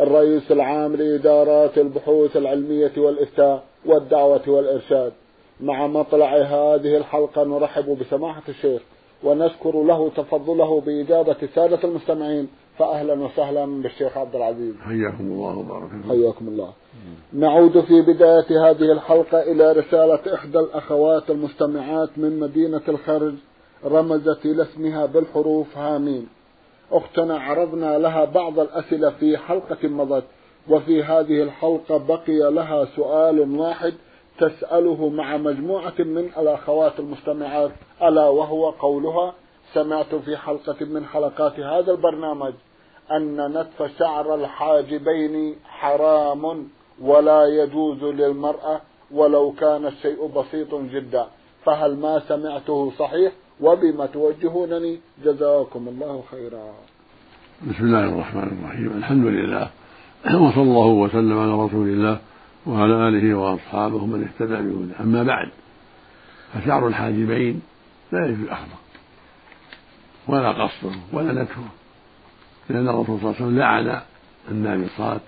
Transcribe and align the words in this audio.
الرئيس 0.00 0.52
العام 0.52 0.96
لإدارات 0.96 1.78
البحوث 1.78 2.36
العلمية 2.36 2.92
والإفتاء 2.96 3.64
والدعوة 3.86 4.42
والإرشاد. 4.48 5.12
مع 5.60 5.86
مطلع 5.86 6.36
هذه 6.36 6.96
الحلقة 6.96 7.44
نرحب 7.44 7.98
بسماحة 7.98 8.42
الشيخ 8.48 8.82
ونشكر 9.24 9.82
له 9.82 10.10
تفضله 10.10 10.80
بإجابة 10.80 11.36
سادة 11.54 11.78
المستمعين. 11.84 12.48
فأهلا 12.78 13.24
وسهلا 13.24 13.82
بالشيخ 13.82 14.18
عبد 14.18 14.36
العزيز. 14.36 14.74
حياكم 14.80 15.24
الله 15.24 15.58
وبارك 15.58 15.90
فيكم. 15.90 16.08
حياكم 16.08 16.48
الله. 16.48 16.72
نعود 17.32 17.80
في 17.80 18.02
بداية 18.02 18.70
هذه 18.70 18.92
الحلقة 18.92 19.42
إلى 19.42 19.72
رسالة 19.72 20.34
إحدى 20.34 20.58
الأخوات 20.58 21.30
المستمعات 21.30 22.08
من 22.16 22.40
مدينة 22.40 22.82
الخرج 22.88 23.34
رمزت 23.84 24.46
إلى 24.46 24.62
اسمها 24.62 25.06
بالحروف 25.06 25.78
هامين. 25.78 26.28
أختنا 26.92 27.38
عرضنا 27.38 27.98
لها 27.98 28.24
بعض 28.24 28.58
الأسئلة 28.58 29.10
في 29.10 29.38
حلقة 29.38 29.88
مضت 29.88 30.24
وفي 30.68 31.02
هذه 31.02 31.42
الحلقة 31.42 31.96
بقي 31.98 32.52
لها 32.52 32.84
سؤال 32.96 33.58
واحد 33.58 33.94
تسأله 34.38 35.08
مع 35.08 35.36
مجموعة 35.36 35.94
من 35.98 36.30
الأخوات 36.38 37.00
المستمعات 37.00 37.70
ألا 38.02 38.28
وهو 38.28 38.70
قولها؟ 38.70 39.34
سمعت 39.74 40.14
في 40.14 40.36
حلقة 40.36 40.84
من 40.84 41.04
حلقات 41.06 41.60
هذا 41.60 41.92
البرنامج 41.92 42.52
أن 43.10 43.58
نتف 43.58 43.98
شعر 43.98 44.34
الحاجبين 44.34 45.56
حرام 45.64 46.68
ولا 47.02 47.46
يجوز 47.46 48.04
للمرأة 48.04 48.80
ولو 49.10 49.52
كان 49.52 49.86
الشيء 49.86 50.26
بسيط 50.26 50.74
جدا 50.74 51.26
فهل 51.64 51.96
ما 51.96 52.22
سمعته 52.28 52.92
صحيح؟ 52.98 53.32
وبما 53.60 54.06
توجهونني 54.06 54.98
جزاكم 55.24 55.88
الله 55.88 56.24
خيرا. 56.30 56.74
بسم 57.70 57.84
الله 57.84 58.04
الرحمن 58.04 58.58
الرحيم. 58.60 58.92
الحمد 58.96 59.26
لله 59.26 59.70
وصلى 60.26 60.62
الله 60.62 60.86
وسلم 60.86 61.38
على 61.38 61.52
رسول 61.52 61.88
الله 61.88 62.18
وعلى 62.66 63.08
آله 63.08 63.34
وأصحابه 63.34 64.06
من 64.06 64.22
اهتدى 64.24 64.54
بهداه. 64.54 65.00
أما 65.00 65.22
بعد 65.22 65.48
فشعر 66.54 66.88
الحاجبين 66.88 67.62
لا 68.12 68.26
يجوز 68.26 68.48
أخذه 68.48 68.78
ولا 70.28 70.52
قصه 70.52 70.92
ولا 71.12 71.42
نتفه 71.42 71.62
لأن 72.68 72.88
الرسول 72.88 73.20
صلى 73.20 73.30
الله 73.30 73.34
عليه 73.34 73.46
وسلم 73.46 73.58
لعن 73.58 74.00
النامصات 74.50 75.20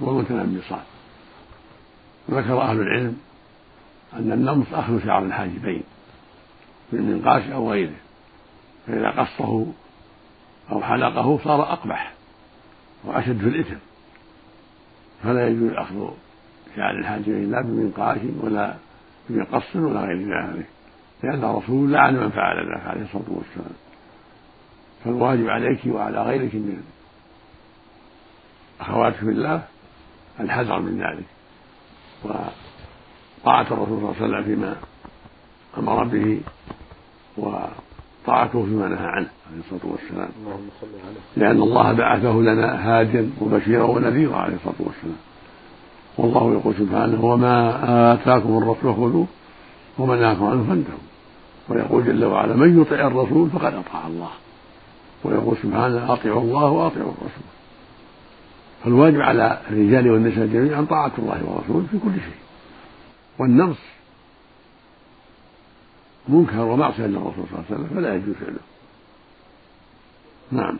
والمتنمصات 0.00 0.86
ذكر 2.30 2.60
أهل 2.60 2.80
العلم 2.80 3.16
أن 4.12 4.32
النمص 4.32 4.66
أخذ 4.72 5.04
شعر 5.04 5.24
الحاجبين. 5.24 5.82
من 6.92 7.02
منقاش 7.02 7.42
أو 7.50 7.70
غيره. 7.70 7.96
فإذا 8.86 9.10
قصه 9.10 9.66
أو 10.72 10.82
حلقه 10.82 11.38
صار 11.44 11.62
أقبح 11.72 12.12
وأشد 13.04 13.38
في 13.38 13.48
الإثم. 13.48 13.76
فلا 15.22 15.48
يجوز 15.48 15.72
أخذ 15.72 16.10
شعر 16.76 16.98
الحاجبين 16.98 17.50
لا 17.50 17.62
بمنقاش 17.62 18.18
ولا 18.40 18.74
بمقص 19.28 19.76
ولا 19.76 20.00
غير 20.00 20.18
ذلك. 20.18 20.66
لأن 21.22 21.44
الرسول 21.44 21.92
لعن 21.92 22.14
من 22.14 22.30
فعل 22.30 22.56
ذلك 22.56 22.86
عليه 22.86 23.02
الصلاة 23.02 23.24
والسلام. 23.28 23.76
فالواجب 25.04 25.48
عليك 25.48 25.80
وعلى 25.86 26.22
غيرك 26.22 26.54
من 26.54 26.82
أخواتك 28.80 29.16
في 29.16 29.30
الله 29.30 29.62
الحذر 30.40 30.80
من 30.80 31.02
ذلك. 31.02 31.24
وطاعة 32.24 33.66
الرسول 33.70 33.86
صلى 33.86 33.96
الله 33.96 34.14
عليه 34.16 34.26
وسلم 34.26 34.44
فيما 34.44 34.76
أمر 35.78 36.04
به 36.04 36.40
وطاعته 37.36 38.64
فيما 38.64 38.88
نهى 38.88 39.06
عنه. 39.06 39.28
عليه 39.50 39.60
الصلاة 39.60 39.92
والسلام. 39.92 40.28
لأن 41.36 41.62
الله 41.62 41.92
بعثه 41.92 42.32
لنا 42.32 42.88
هاديا 42.88 43.30
وبشيرا 43.40 43.84
ونذيرا 43.84 44.36
عليه 44.36 44.54
الصلاة 44.54 44.74
والسلام. 44.78 45.16
والله 46.18 46.52
يقول 46.52 46.74
سبحانه 46.74 47.24
وما 47.24 48.12
آتاكم 48.12 48.58
الرسول 48.58 48.94
خذوه 48.94 49.26
وما 49.98 50.16
نهاكم 50.16 50.44
عنه 50.44 50.64
فانتهوا. 50.68 50.98
ويقول 51.68 52.04
جل 52.04 52.24
وعلا 52.24 52.56
من 52.56 52.80
يطع 52.80 53.06
الرسول 53.06 53.50
فقد 53.50 53.74
أطاع 53.74 54.06
الله. 54.06 54.30
ويقول 55.24 55.56
سبحانه 55.62 56.12
أطيعوا 56.12 56.40
الله 56.40 56.70
وأطيعوا 56.70 57.10
الرسول. 57.10 57.48
فالواجب 58.84 59.20
على 59.20 59.58
الرجال 59.70 60.10
والنساء 60.10 60.46
جميعا 60.46 60.86
طاعة 60.90 61.12
الله 61.18 61.42
ورسوله 61.44 61.86
في 61.90 61.98
كل 61.98 62.14
شيء. 62.14 62.38
والنمص 63.38 63.76
منكر 66.28 66.60
ومعصية 66.60 67.06
للرسول 67.06 67.32
صلى 67.34 67.58
الله 67.58 67.64
عليه 67.70 67.74
وسلم 67.74 67.96
فلا 67.96 68.14
يجوز 68.14 68.34
فعله. 68.34 68.58
نعم. 70.50 70.78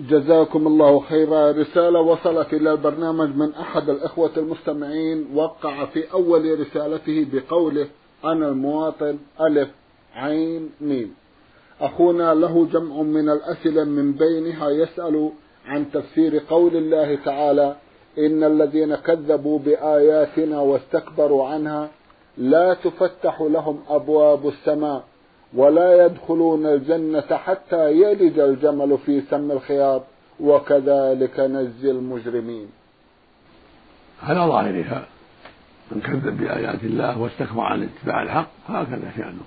جزاكم 0.00 0.66
الله 0.66 1.00
خيرا. 1.00 1.52
رسالة 1.52 2.00
وصلت 2.00 2.54
إلى 2.54 2.72
البرنامج 2.72 3.36
من 3.36 3.54
أحد 3.54 3.88
الإخوة 3.90 4.30
المستمعين. 4.36 5.26
وقع 5.34 5.84
في 5.84 6.12
أول 6.12 6.60
رسالته 6.60 7.26
بقوله 7.32 7.88
أنا 8.24 8.48
المواطن 8.48 9.18
ألف 9.40 9.68
عين 10.14 10.70
ميم. 10.80 11.14
أخونا 11.80 12.34
له 12.34 12.66
جمع 12.72 13.02
من 13.02 13.28
الأسئلة 13.28 13.84
من 13.84 14.12
بينها 14.12 14.70
يسأل 14.70 15.30
عن 15.66 15.90
تفسير 15.90 16.42
قول 16.50 16.76
الله 16.76 17.14
تعالى 17.24 17.76
إن 18.18 18.44
الذين 18.44 18.94
كذبوا 18.94 19.58
بآياتنا 19.58 20.60
واستكبروا 20.60 21.48
عنها 21.48 21.90
لا 22.38 22.74
تفتح 22.74 23.40
لهم 23.40 23.80
أبواب 23.88 24.48
السماء 24.48 25.04
ولا 25.54 26.06
يدخلون 26.06 26.66
الجنة 26.66 27.36
حتى 27.36 27.92
يلج 27.92 28.38
الجمل 28.38 28.98
في 29.06 29.20
سم 29.30 29.50
الخياط 29.50 30.02
وكذلك 30.40 31.40
نجزي 31.40 31.90
المجرمين. 31.90 32.68
على 34.22 34.40
ظاهرها 34.40 35.06
من 35.90 36.00
كذب 36.00 36.38
بآيات 36.38 36.84
الله 36.84 37.18
واستكبر 37.18 37.60
عن 37.60 37.82
اتباع 37.82 38.22
الحق 38.22 38.48
هكذا 38.68 39.12
شأنه. 39.16 39.42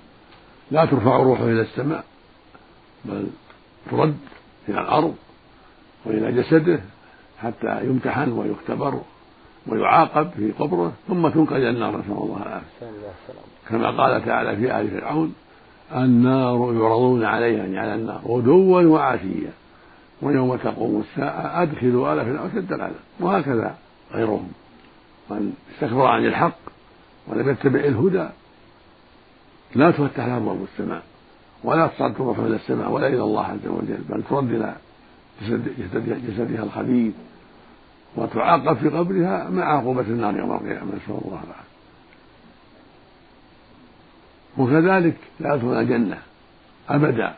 لا 0.70 0.84
ترفع 0.84 1.16
روحه 1.16 1.44
إلى 1.44 1.60
السماء 1.60 2.04
بل 3.04 3.26
ترد 3.90 4.16
إلى 4.68 4.80
الأرض 4.80 5.14
وإلى 6.04 6.32
جسده 6.32 6.80
حتى 7.38 7.86
يمتحن 7.86 8.32
ويختبر 8.32 9.00
ويعاقب 9.66 10.30
في 10.36 10.52
قبره 10.52 10.92
ثم 11.08 11.28
تنقل 11.28 11.56
إلى 11.56 11.70
النار 11.70 11.98
نسأل 11.98 12.12
الله 12.12 12.42
العافية. 12.42 12.86
كما 13.68 13.90
قال 13.90 14.24
تعالى 14.24 14.56
في 14.56 14.80
آل 14.80 14.90
فرعون 14.90 15.34
النار 15.94 16.72
يعرضون 16.74 17.24
عليها 17.24 17.58
يعني 17.58 17.78
على 17.78 17.94
النار 17.94 18.20
غدوا 18.26 18.82
وعشيا 18.82 19.52
ويوم 20.22 20.56
تقوم 20.56 21.00
الساعة 21.00 21.62
أدخلوا 21.62 22.12
آل 22.12 22.24
فرعون 22.24 22.50
شد 22.54 22.72
العذاب 22.72 22.94
وهكذا 23.20 23.74
غيرهم. 24.12 24.48
من 25.30 25.52
استكبر 25.74 26.06
عن 26.06 26.26
الحق 26.26 26.58
ولم 27.28 27.48
يتبع 27.50 27.80
الهدى 27.80 28.28
لا 29.74 29.90
تفتح 29.90 30.26
له 30.26 30.36
أبواب 30.36 30.66
السماء 30.72 31.02
ولا 31.64 31.86
تصعد 31.86 32.14
تروح 32.14 32.38
إلى 32.38 32.56
السماء 32.56 32.90
ولا 32.90 33.06
إلى 33.06 33.22
الله 33.22 33.44
عز 33.44 33.66
وجل 33.66 33.98
بل 34.08 34.22
ترد 34.30 34.50
إلى 34.50 34.74
جسد 35.42 36.26
جسدها 36.28 36.62
الخبيث. 36.62 37.12
وتعاقب 38.16 38.76
في 38.76 38.88
قبرها 38.88 39.50
مع 39.50 39.78
عقوبة 39.78 40.00
النار 40.00 40.36
يوم 40.36 40.52
القيامة 40.52 40.86
نسأل 40.86 41.20
الله 41.24 41.40
العافية. 41.44 41.72
وكذلك 44.58 45.16
لا 45.40 45.54
يدخل 45.54 45.80
الجنة 45.80 46.18
أبدا. 46.88 47.34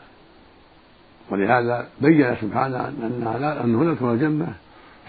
ولهذا 1.31 1.89
بين 2.01 2.37
سبحانه 2.41 2.89
أنها 2.89 3.39
لا 3.39 3.65
أنه 3.65 3.85
لا 3.85 3.93
يدخل 3.93 4.13
الجنة 4.13 4.55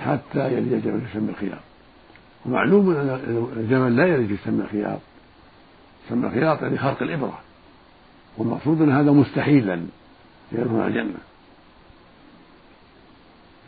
حتى 0.05 0.53
يلج 0.53 0.73
الجمل 0.73 1.01
في 1.01 1.19
سم 1.19 1.29
الخياط. 1.29 1.59
ومعلوم 2.45 2.89
أن 2.89 3.49
الجمل 3.57 3.95
لا 3.95 4.07
يلج 4.07 4.35
في 4.35 4.43
سم 4.45 4.61
الخياط. 4.61 4.99
سم 6.09 6.25
الخياط 6.25 6.61
يعني 6.61 6.77
خرق 6.77 7.01
الإبرة. 7.01 7.39
والمقصود 8.37 8.81
أن 8.81 8.91
هذا 8.91 9.11
مستحيل 9.11 9.69
أن 9.69 9.89
يدخل 10.51 10.87
الجنة. 10.87 11.17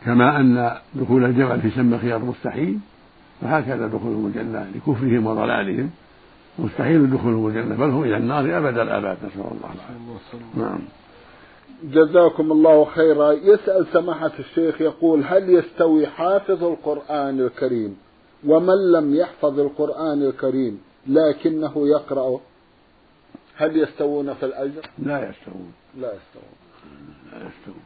كما 0.04 0.40
أن 0.40 0.76
دخول 0.94 1.24
الجمل 1.24 1.60
في 1.60 1.70
سم 1.70 1.98
خيار 1.98 2.18
مستحيل 2.18 2.78
فهكذا 3.40 3.86
دخولهم 3.86 4.26
الجنة 4.26 4.66
لكفرهم 4.74 5.26
وضلالهم. 5.26 5.90
مستحيل 6.58 7.10
دخولهم 7.10 7.46
الجنة 7.46 7.76
بل 7.76 7.90
هم 7.90 8.02
إلى 8.02 8.16
النار 8.16 8.58
أبد 8.58 8.78
الآباد 8.78 9.16
نسأل 9.16 9.40
الله 9.40 9.72
العافية. 9.74 10.60
نعم. 10.62 10.78
جزاكم 11.84 12.52
الله 12.52 12.84
خيرا. 12.84 13.32
يسأل 13.32 13.86
سماحة 13.92 14.32
الشيخ 14.38 14.80
يقول 14.80 15.24
هل 15.24 15.50
يستوي 15.50 16.06
حافظ 16.06 16.64
القرآن 16.64 17.40
الكريم؟ 17.40 17.96
ومن 18.46 18.92
لم 18.92 19.14
يحفظ 19.14 19.60
القرآن 19.60 20.22
الكريم 20.22 20.80
لكنه 21.06 21.88
يقرأ؟ 21.88 22.40
هل 23.56 23.76
يستوون 23.76 24.34
في 24.34 24.46
الأجر؟ 24.46 24.82
لا 24.98 25.28
يستوون. 25.30 25.72
لا 26.00 26.12
يستوون. 26.14 26.54
لا 27.32 27.38
يستوون. 27.38 27.82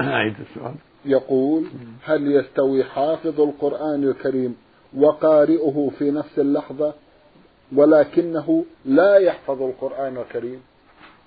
أعيد 0.00 0.34
السؤال. 0.40 0.74
يقول 1.04 1.64
هل 2.04 2.32
يستوي 2.32 2.84
حافظ 2.84 3.40
القرآن 3.40 4.04
الكريم 4.04 4.56
وقارئه 4.96 5.90
في 5.98 6.10
نفس 6.10 6.38
اللحظة 6.38 6.94
ولكنه 7.76 8.64
لا 8.84 9.16
يحفظ 9.16 9.62
القرآن 9.62 10.16
الكريم؟ 10.16 10.60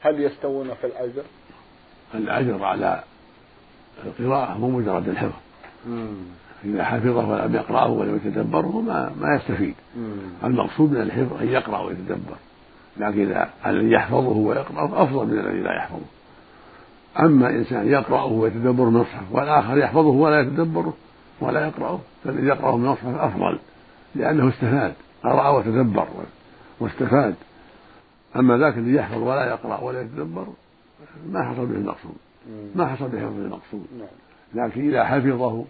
هل 0.02 0.22
يستوون 0.22 0.74
في 0.82 0.88
الأجر؟ 0.88 1.24
الأجر 2.14 2.64
على 2.64 3.04
القراءة 4.06 4.58
مو 4.58 4.70
مجرد 4.70 5.10
الحفظ. 5.10 5.40
إذا 6.66 6.84
حفظه 6.84 7.30
ولم 7.30 7.56
يقرأه 7.56 7.92
ولم 7.92 8.16
يتدبره 8.16 8.82
ما, 8.82 9.12
ما 9.22 9.36
يستفيد. 9.36 9.76
مم. 9.98 10.12
المقصود 10.44 10.92
من 10.92 11.02
الحفظ 11.02 11.42
أن 11.42 11.48
يقرأ 11.48 11.80
ويتدبر. 11.80 12.36
لكن 12.98 13.22
إذا 13.22 13.50
الذي 13.66 13.92
يحفظه 13.92 14.38
ويقرأه 14.38 15.04
أفضل 15.04 15.26
من 15.26 15.40
الذي 15.40 15.60
لا 15.60 15.76
يحفظه. 15.76 16.06
أما 17.20 17.50
إنسان 17.50 17.88
يقرأه 17.88 18.26
ويتدبر 18.26 18.84
المصحف 18.84 19.24
والآخر 19.32 19.78
يحفظه 19.78 20.10
ولا 20.10 20.40
يتدبره 20.40 20.94
ولا 21.42 21.68
يقرأه 21.68 22.00
فالذي 22.24 22.48
يقرأه 22.48 22.78
من 22.78 22.86
المصحف 22.86 23.16
أفضل 23.16 23.60
لأنه 24.16 24.50
استفاد 24.50 24.94
قرأ 25.24 25.50
وتدبر 25.50 26.08
واستفاد. 26.80 27.36
أما 28.36 28.58
ذاك 28.58 28.78
الذي 28.78 28.94
يحفظ 28.94 29.18
ولا 29.18 29.46
يقرأ 29.46 29.80
ولا 29.80 30.02
يتدبر 30.02 30.48
ما 31.30 31.44
حصل 31.44 31.66
به 31.66 31.76
المقصود 31.76 32.16
ما 32.76 32.88
حصل 32.88 33.10
به 33.10 33.28
المقصود 33.28 33.86
نعم. 34.00 34.66
لكن 34.66 34.90
إذا 34.90 35.04
حفظه 35.04 35.66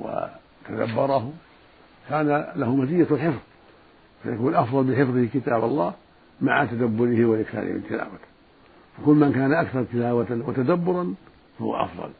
وتدبره 0.00 1.32
كان 2.08 2.46
له 2.56 2.74
مزية 2.76 3.06
الحفظ 3.10 3.38
فيكون 4.22 4.54
أفضل 4.54 4.84
بحفظه 4.84 5.28
كتاب 5.34 5.64
الله 5.64 5.94
مع 6.40 6.64
تدبره 6.64 7.24
والإكثار 7.24 7.64
من 7.64 7.84
تلاوته. 7.88 8.29
فكل 9.00 9.14
من 9.14 9.32
كان 9.32 9.52
أكثر 9.52 9.84
تلاوة 9.92 10.42
وتدبرا 10.48 11.14
فهو 11.58 11.76
أفضل 11.76 12.10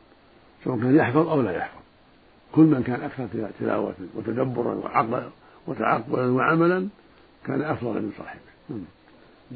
سواء 0.65 0.77
كان 0.77 0.97
يحفظ 0.97 1.29
أو 1.29 1.43
لا 1.43 1.53
يحفظ. 1.53 1.81
كل 2.55 2.63
من 2.63 2.83
كان 2.83 3.03
أكثر 3.03 3.27
تلاوة 3.61 3.95
وتدبرا 4.17 4.75
وعقلا 4.75 5.29
وتعقلا 5.67 6.33
وعملا 6.33 6.89
كان 7.47 7.63
أفضل 7.63 7.93
من 7.93 8.13
صاحبه. 8.19 8.41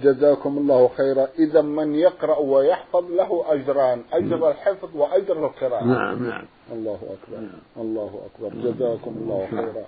جزاكم 0.02 0.58
الله 0.58 0.88
خيرا. 0.88 1.28
إذا 1.38 1.62
من 1.62 1.94
يقرأ 1.94 2.38
ويحفظ 2.38 3.10
له 3.10 3.44
أجران 3.46 4.02
أجر 4.12 4.48
الحفظ 4.50 4.96
وأجر 4.96 5.46
القراءة. 5.46 5.84
نعم 5.84 6.28
نعم. 6.28 6.44
الله 6.72 6.94
أكبر 6.94 7.40
نعم. 7.40 7.84
الله 7.84 8.20
أكبر. 8.26 8.54
نعم. 8.54 8.72
جزاكم 8.72 9.14
الله 9.20 9.48
نعم. 9.52 9.66
خيرا. 9.66 9.86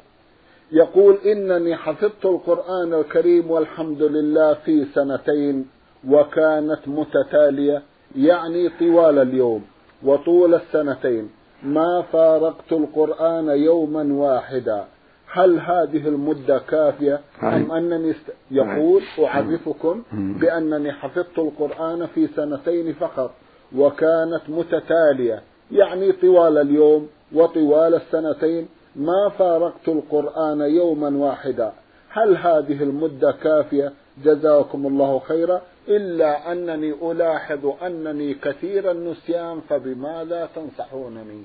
يقول 0.72 1.14
إنني 1.14 1.76
حفظت 1.76 2.24
القرآن 2.24 2.94
الكريم 2.94 3.50
والحمد 3.50 4.02
لله 4.02 4.54
في 4.54 4.86
سنتين 4.94 5.66
وكانت 6.10 6.80
متتالية 6.86 7.82
يعني 8.16 8.68
طوال 8.68 9.18
اليوم 9.18 9.64
وطول 10.02 10.54
السنتين. 10.54 11.30
ما 11.62 12.02
فارقت 12.12 12.72
القرآن 12.72 13.48
يوما 13.48 14.14
واحدا. 14.14 14.84
هل 15.32 15.60
هذه 15.60 16.08
المدة 16.08 16.58
كافية 16.58 17.20
أم 17.42 17.72
أنني 17.72 18.10
است... 18.10 18.32
يقول 18.50 19.02
أعرفكم 19.18 20.02
بأنني 20.12 20.92
حفظت 20.92 21.38
القرآن 21.38 22.06
في 22.06 22.26
سنتين 22.26 22.92
فقط 22.92 23.30
وكانت 23.76 24.42
متتالية 24.48 25.42
يعني 25.72 26.12
طوال 26.12 26.58
اليوم 26.58 27.08
وطوال 27.32 27.94
السنتين. 27.94 28.68
ما 28.96 29.28
فارقت 29.38 29.88
القرآن 29.88 30.60
يوما 30.60 31.08
واحدا. 31.08 31.72
هل 32.10 32.36
هذه 32.36 32.82
المدة 32.82 33.32
كافية 33.32 33.92
جزاكم 34.24 34.86
الله 34.86 35.18
خيرا. 35.18 35.60
إلا 35.88 36.52
أنني 36.52 36.94
ألاحظ 37.12 37.66
أنني 37.82 38.34
كثير 38.34 38.90
النسيان 38.90 39.60
فبماذا 39.68 40.48
تنصحونني؟ 40.54 41.42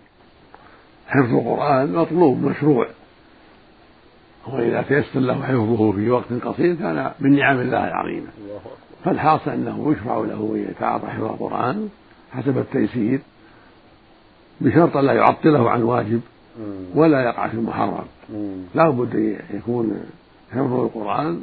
حفظ 1.07 1.33
القرآن 1.33 1.93
مطلوب 1.93 2.43
مشروع. 2.43 2.87
وإذا 4.47 4.81
تيسر 4.81 5.19
له 5.19 5.43
حفظه 5.43 5.91
في 5.91 6.09
وقت 6.09 6.33
قصير 6.43 6.75
كان 6.75 7.11
من 7.19 7.35
نعم 7.35 7.59
الله 7.59 7.87
العظيمة 7.87 8.27
فالحاصل 9.05 9.51
أنه 9.51 9.91
يشرع 9.91 10.17
له 10.17 10.51
أن 10.55 10.67
يتعاطى 10.69 11.07
حفظ 11.07 11.23
القرآن 11.23 11.89
حسب 12.31 12.57
التيسير 12.57 13.19
بشرط 14.61 14.97
لا 14.97 15.13
يعطله 15.13 15.69
عن 15.69 15.83
واجب. 15.83 16.21
ولا 16.95 17.21
يقع 17.21 17.47
في 17.47 17.53
المحرم. 17.53 18.05
لا 18.75 18.89
بد 18.89 19.15
أن 19.15 19.39
يكون 19.53 20.03
حفظ 20.51 20.73
القرآن 20.73 21.41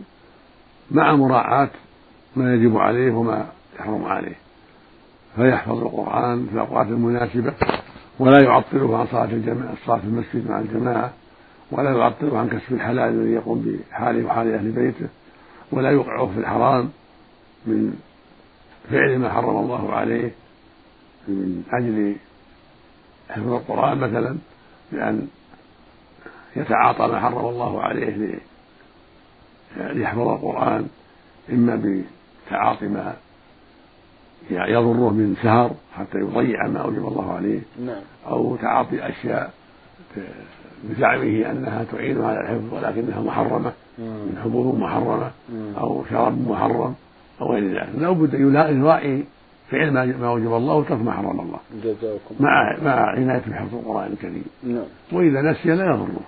مع 0.91 1.15
مراعاة 1.17 1.71
ما 2.37 2.55
يجب 2.55 2.77
عليه 2.77 3.13
وما 3.13 3.47
يحرم 3.81 4.05
عليه. 4.05 4.35
فيحفظ 5.37 5.79
القرآن 5.79 6.47
في 6.47 6.53
الأوقات 6.55 6.87
المناسبة 6.87 7.55
ولا 8.19 8.43
يعطله 8.45 8.99
عن 8.99 9.07
صلاة 9.07 9.25
الجماعة 9.25 9.73
الصلاة 9.73 9.99
في 9.99 10.05
المسجد 10.05 10.51
مع 10.51 10.59
الجماعة 10.61 11.13
ولا 11.71 11.91
يعطله 11.99 12.39
عن 12.39 12.49
كسب 12.49 12.73
الحلال 12.73 12.99
الذي 13.15 13.31
يقوم 13.33 13.79
بحاله 13.91 14.27
وحال 14.27 14.55
أهل 14.55 14.71
بيته 14.71 15.07
ولا 15.73 15.91
يوقعه 15.91 16.27
في 16.27 16.39
الحرام 16.41 16.91
من 17.67 17.95
فعل 18.91 19.19
ما 19.19 19.31
حرم 19.33 19.57
الله 19.57 19.93
عليه 19.93 20.31
من 21.29 21.63
أجل 21.73 22.17
حفظ 23.31 23.53
القرآن 23.53 23.99
مثلا 23.99 24.37
بأن 24.93 25.29
يتعاطى 26.57 27.07
ما 27.07 27.21
حرم 27.21 27.47
الله 27.47 27.83
عليه 27.83 28.11
لي- 28.17 28.39
ليحفظ 29.77 30.29
القرآن 30.29 30.87
إما 31.53 31.83
بتعاطي 32.47 32.89
ما 32.89 33.15
يضره 34.51 35.11
من 35.11 35.37
سهر 35.43 35.71
حتى 35.97 36.19
يضيع 36.19 36.67
ما 36.67 36.79
أوجب 36.79 37.09
الله 37.09 37.33
عليه 37.33 37.61
نعم. 37.87 38.03
أو 38.27 38.57
تعاطي 38.57 39.09
أشياء 39.09 39.51
بزعمه 40.85 41.51
أنها 41.51 41.85
تعين 41.93 42.25
على 42.25 42.41
الحفظ 42.41 42.75
ولكنها 42.75 43.21
محرمة. 43.21 43.73
من 43.99 44.41
حبوب 44.45 44.79
محرمة. 44.79 45.31
أو 45.79 46.05
شراب 46.11 46.49
محرم 46.49 46.95
أو 47.41 47.53
غير 47.53 47.81
ذلك. 47.81 47.89
لا 47.99 48.11
بد 48.11 48.35
يراعي 48.35 49.25
فعل 49.71 49.91
ما 49.91 50.05
ما 50.05 50.31
وجب 50.31 50.55
الله 50.55 50.75
وترك 50.75 51.03
ما 51.03 51.13
حرم 51.13 51.41
الله. 51.41 51.59
جزاكم 51.85 52.35
مع 52.41 52.77
مع 52.83 53.11
عناية 53.11 53.43
بحفظ 53.47 53.75
القرآن 53.75 54.13
الكريم. 54.13 54.45
نعم. 54.63 54.85
وإذا 55.13 55.43
نسي 55.43 55.69
لا 55.69 55.85
يضره. 55.85 56.21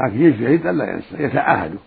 لكن 0.00 0.22
يجتهد 0.22 0.66
ألا 0.66 0.92
ينسى 0.92 1.24
يتعاهده 1.24 1.78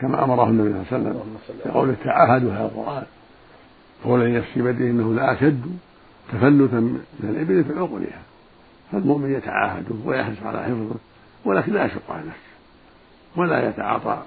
كما 0.00 0.24
أمره 0.24 0.48
النبي 0.48 0.84
صلى 0.90 0.98
الله 0.98 1.08
عليه 1.08 1.20
وسلم 1.44 1.60
يقول 1.66 1.94
تعاهدوا 2.04 2.52
هذا 2.52 2.64
القرآن. 2.64 3.04
هو 4.06 4.16
الذي 4.16 4.32
نفسي 4.32 4.62
بيده 4.62 4.84
إنه 4.84 5.14
لا 5.14 5.32
أشد 5.32 5.78
تفلتا 6.28 6.80
من 6.80 7.00
الإبل 7.22 7.64
في 7.64 7.78
عقلها 7.78 8.22
فالمؤمن 8.92 9.32
يتعاهده 9.34 9.94
ويحرص 10.04 10.42
على 10.42 10.62
حفظه 10.62 10.96
ولكن 11.44 11.72
لا 11.72 11.84
يشق 11.84 12.10
على 12.10 12.20
نفسه 12.20 12.54
ولا 13.36 13.68
يتعاطى 13.68 14.22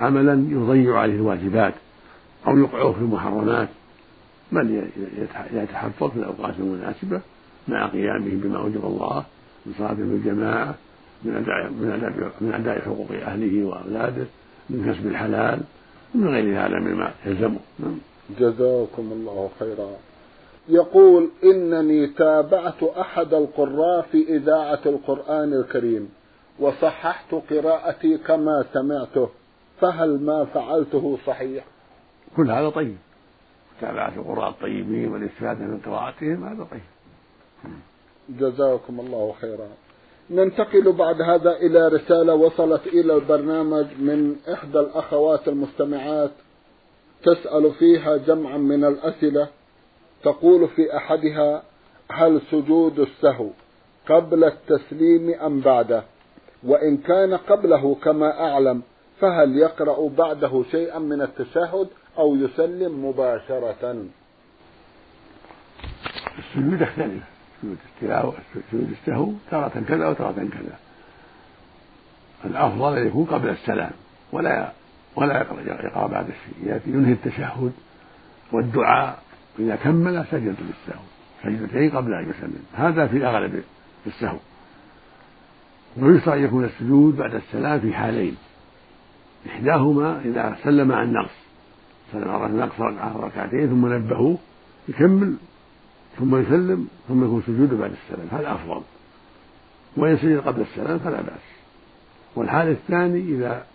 عملا 0.00 0.46
يضيع 0.50 0.98
عليه 0.98 1.14
الواجبات 1.14 1.74
أو 2.46 2.58
يوقعه 2.58 2.92
في 2.92 2.98
المحرمات. 2.98 3.68
بل 4.52 4.90
يتحفظ 5.52 6.10
في 6.10 6.16
الأوقات 6.16 6.54
المناسبة 6.58 7.20
مع 7.68 7.86
قيامه 7.86 8.30
بما 8.30 8.58
أوجب 8.58 8.84
الله 8.84 9.24
من 9.66 9.74
صلاه 9.78 9.92
بالجماعه 9.92 10.74
من 11.24 11.36
اداء 11.36 11.70
من 11.70 11.90
اداء 11.90 12.32
من 12.40 12.54
أداء 12.54 12.80
حقوق 12.80 13.08
أهله 13.12 13.64
وأولاده 13.64 14.26
من 14.70 14.92
كسب 14.92 15.06
الحلال 15.06 15.60
من 16.14 16.28
غير 16.28 16.66
هذا 16.66 16.78
مما 16.78 17.12
يلزمه. 17.26 17.58
نعم. 17.78 17.98
جزاكم 18.40 19.12
الله 19.12 19.50
خيرا. 19.58 19.90
يقول 20.68 21.30
إنني 21.44 22.06
تابعت 22.06 22.82
أحد 22.82 23.34
القراء 23.34 24.02
في 24.12 24.36
إذاعة 24.36 24.80
القرآن 24.86 25.52
الكريم 25.52 26.08
وصححت 26.58 27.34
قراءتي 27.50 28.18
كما 28.18 28.64
سمعته 28.72 29.28
فهل 29.80 30.20
ما 30.20 30.44
فعلته 30.44 31.18
صحيح؟ 31.26 31.64
كل 32.36 32.50
هذا 32.50 32.68
طيب. 32.68 32.96
متابعة 33.78 34.12
القراء 34.16 34.48
الطيبين 34.48 35.12
والإستفادة 35.12 35.64
من 35.64 35.78
قراءتهم 35.86 36.44
هذا 36.44 36.66
طيب. 36.70 36.80
جزاكم 38.28 39.00
الله 39.00 39.34
خيرا. 39.40 39.68
ننتقل 40.30 40.92
بعد 40.92 41.22
هذا 41.22 41.56
إلى 41.56 41.88
رسالة 41.88 42.34
وصلت 42.34 42.86
إلى 42.86 43.14
البرنامج 43.14 43.86
من 43.98 44.36
إحدى 44.52 44.80
الأخوات 44.80 45.48
المستمعات 45.48 46.30
تسأل 47.22 47.72
فيها 47.78 48.16
جمعا 48.16 48.56
من 48.56 48.84
الأسئلة 48.84 49.48
تقول 50.22 50.68
في 50.68 50.96
أحدها 50.96 51.62
هل 52.10 52.40
سجود 52.50 53.00
السهو 53.00 53.48
قبل 54.08 54.44
التسليم 54.44 55.34
أم 55.34 55.60
بعده؟ 55.60 56.02
وإن 56.66 56.96
كان 56.96 57.34
قبله 57.34 57.96
كما 58.04 58.40
أعلم 58.40 58.82
فهل 59.20 59.56
يقرأ 59.58 60.08
بعده 60.08 60.64
شيئا 60.70 60.98
من 60.98 61.22
التشهد 61.22 61.88
أو 62.18 62.36
يسلم 62.36 63.04
مباشرة؟ 63.08 64.04
السجود 66.38 67.20
سجود 67.62 67.76
التلاوة 67.94 68.34
سجود 68.70 68.90
السهو 68.90 69.32
تارة 69.50 69.84
كذا 69.88 70.08
وتارة 70.08 70.32
كذا. 70.32 70.78
الأفضل 72.44 72.98
أن 72.98 73.06
يكون 73.06 73.24
قبل 73.24 73.48
السلام 73.48 73.90
ولا 74.32 74.72
ولا 75.16 75.46
يقرأ 75.66 76.06
بعد 76.06 76.26
الشيء 76.28 76.80
ينهي 76.86 77.12
التشهد 77.12 77.72
والدعاء. 78.52 79.22
إذا 79.58 79.76
كمل 79.76 80.24
سجد 80.30 80.56
للسهو 80.60 81.02
سجدتين 81.42 81.90
قبل 81.90 82.14
أن 82.14 82.30
يسلم. 82.30 82.64
هذا 82.74 83.06
في 83.06 83.26
أغلب 83.26 83.62
السهو. 84.06 84.38
ويشرع 85.96 86.34
أن 86.34 86.44
يكون 86.44 86.64
السجود 86.64 87.16
بعد 87.16 87.34
السلام 87.34 87.80
في 87.80 87.92
حالين. 87.92 88.36
إحداهما 89.46 90.20
إذا 90.24 90.56
سلم 90.64 90.92
عن 90.92 91.12
نقص. 91.12 91.34
سلم 92.12 92.30
عن 92.30 92.56
نقص 92.56 92.80
ركعتين 93.16 93.68
ثم 93.68 93.92
نبهوه 93.92 94.38
يكمل 94.88 95.36
ثم 96.18 96.36
يسلم 96.36 96.88
ثم 97.08 97.24
يكون 97.24 97.42
سجوده 97.46 97.76
بعد 97.76 97.92
السلام. 97.92 98.28
هذا 98.32 98.54
أفضل. 98.54 98.82
وإن 99.96 100.16
سجد 100.16 100.40
قبل 100.40 100.60
السلام 100.60 100.98
فلا 100.98 101.20
بأس. 101.20 101.48
والحال 102.36 102.68
الثاني 102.68 103.20
إذا 103.20 103.66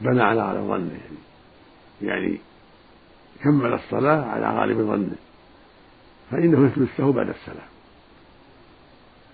بنى 0.00 0.22
على 0.22 0.42
غالب 0.42 0.66
ظنه 0.66 1.00
يعني, 2.02 2.38
كمل 3.42 3.72
الصلاة 3.72 4.24
على 4.24 4.60
غالب 4.60 4.78
ظنه 4.78 5.16
فإنه 6.30 6.66
يثبت 6.66 6.88
السهو 6.92 7.12
بعد 7.12 7.28
السلام. 7.28 7.68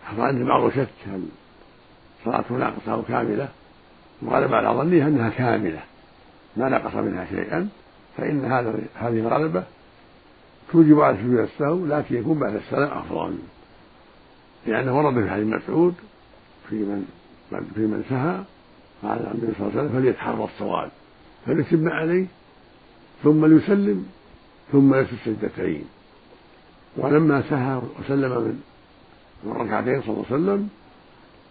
حصل 0.05 0.21
عند 0.21 0.47
بعض 0.47 0.71
شك 0.71 0.88
هل 1.07 1.23
صلاته 2.25 2.55
ناقصة 2.55 2.93
أو 2.93 3.02
كاملة؟ 3.02 3.49
وغلب 4.23 4.55
على 4.55 4.69
ظنه 4.69 5.07
أنها 5.07 5.29
كاملة 5.29 5.83
ما 6.57 6.69
نقص 6.69 6.95
منها 6.95 7.25
شيئا 7.25 7.69
فإن 8.17 8.45
هذا 8.45 8.75
هذه 8.95 9.19
الغلبة 9.19 9.64
توجب 10.73 11.00
على 11.00 11.17
سجود 11.17 11.39
السهو 11.39 11.87
لكن 11.87 12.17
يكون 12.17 12.39
بعد 12.39 12.55
السلام 12.55 12.99
أفضل. 12.99 13.39
لأنه 14.67 14.99
ورد 14.99 15.25
في 15.25 15.31
حديث 15.31 15.47
مسعود 15.47 15.95
في 16.69 16.75
من 16.75 17.07
في 17.75 17.81
من 17.81 18.05
سهى 18.09 18.45
قال 19.03 19.27
النبي 19.27 19.55
صلى 19.59 19.69
الله 19.69 19.79
عليه 19.79 19.89
وسلم 19.89 20.00
فليتحرى 20.00 20.45
الصواب. 20.45 20.91
فليتم 21.47 21.89
عليه 21.89 22.27
ثم 23.23 23.47
ليسلم 23.47 24.07
ثم 24.73 24.95
يسجد 24.95 25.19
سجدتين. 25.25 25.85
ولما 26.97 27.43
سهى 27.50 27.81
وسلم 28.00 28.31
من 28.31 28.62
من 29.45 29.53
ركعتين 29.53 30.03
صلى 30.03 30.11
الله 30.11 30.25
عليه 30.31 30.35
وسلم 30.35 30.69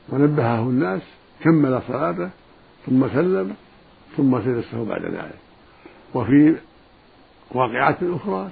ونبهه 0.10 0.62
الناس 0.62 1.02
كمل 1.44 1.82
صلاته 1.88 2.30
ثم 2.86 3.08
سلم 3.08 3.56
ثم 4.18 4.40
سجد 4.40 4.56
السهو 4.56 4.86
بعد 4.86 5.06
ذلك. 5.06 5.40
وفي 6.14 6.56
واقعات 7.52 7.98
أخرى 8.04 8.50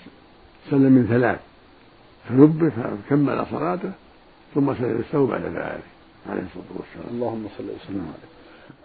سلم 0.69 0.91
من 0.91 1.07
ثلاث 1.07 1.39
فنبه 2.29 2.69
فكمل 2.69 3.45
صلاته 3.51 3.91
ثم 4.55 4.73
سجد 4.73 5.03
بعد 5.13 5.41
ذلك 5.41 5.83
عليه 6.29 6.41
الصلاة 6.41 6.71
والسلام. 6.77 7.15
اللهم 7.15 7.45
صل 7.57 7.63
وسلم 7.63 8.01
عليه. 8.01 8.37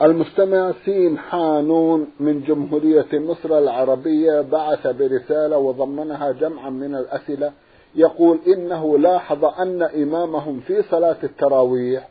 المستمع 0.02 0.72
سين 0.84 1.18
حانون 1.18 2.06
من 2.20 2.40
جمهورية 2.40 3.06
مصر 3.12 3.58
العربية 3.58 4.40
بعث 4.40 4.86
برسالة 4.86 5.58
وضمنها 5.58 6.32
جمعا 6.32 6.70
من 6.70 6.94
الأسئلة 6.94 7.52
يقول 7.94 8.38
إنه 8.46 8.98
لاحظ 8.98 9.44
أن 9.44 9.82
إمامهم 9.82 10.60
في 10.60 10.82
صلاة 10.82 11.16
التراويح 11.22 12.08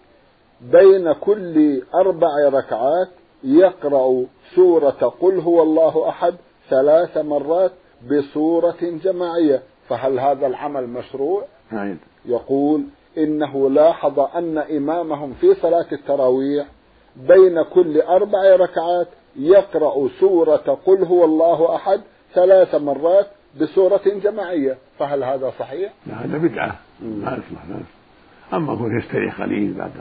بين 0.62 1.14
كل 1.14 1.82
أربع 1.96 2.50
ركعات 2.50 3.10
يقرأ 3.44 4.26
سورة 4.56 5.16
قل 5.22 5.40
هو 5.40 5.64
الله 5.64 6.10
أحد 6.10 6.36
ثلاث 6.70 7.18
مرات 7.18 7.72
بصورة 8.10 8.78
جماعية 8.82 9.62
فهل 9.90 10.20
هذا 10.20 10.48
العمل 10.48 10.90
مشروع؟ 10.90 11.46
نعم. 11.72 11.98
يقول 12.26 12.84
إنه 13.18 13.70
لاحظ 13.70 14.20
أن 14.20 14.58
إمامهم 14.58 15.34
في 15.34 15.54
صلاة 15.54 15.86
التراويح 15.92 16.68
بين 17.16 17.64
كل 17.74 18.02
أربع 18.02 18.56
ركعات 18.56 19.08
يقرأ 19.36 20.10
سورة 20.20 20.80
قل 20.86 21.04
هو 21.04 21.26
الله 21.26 21.76
أحد 21.76 22.02
ثلاث 22.34 22.76
مرات 22.76 23.28
بسورة 23.62 24.02
جماعية 24.06 24.78
فهل 25.00 25.24
هذا 25.24 25.54
صحيح؟ 25.60 25.94
لا 26.08 26.26
هذا 26.26 26.38
بدعة 26.38 26.80
ما 27.02 27.32
يصلح 27.32 27.66
لا 27.70 28.58
أما 28.58 28.76
كون 28.76 29.00
يستريح 29.00 29.42
قليل 29.42 29.74
بعد 29.74 29.92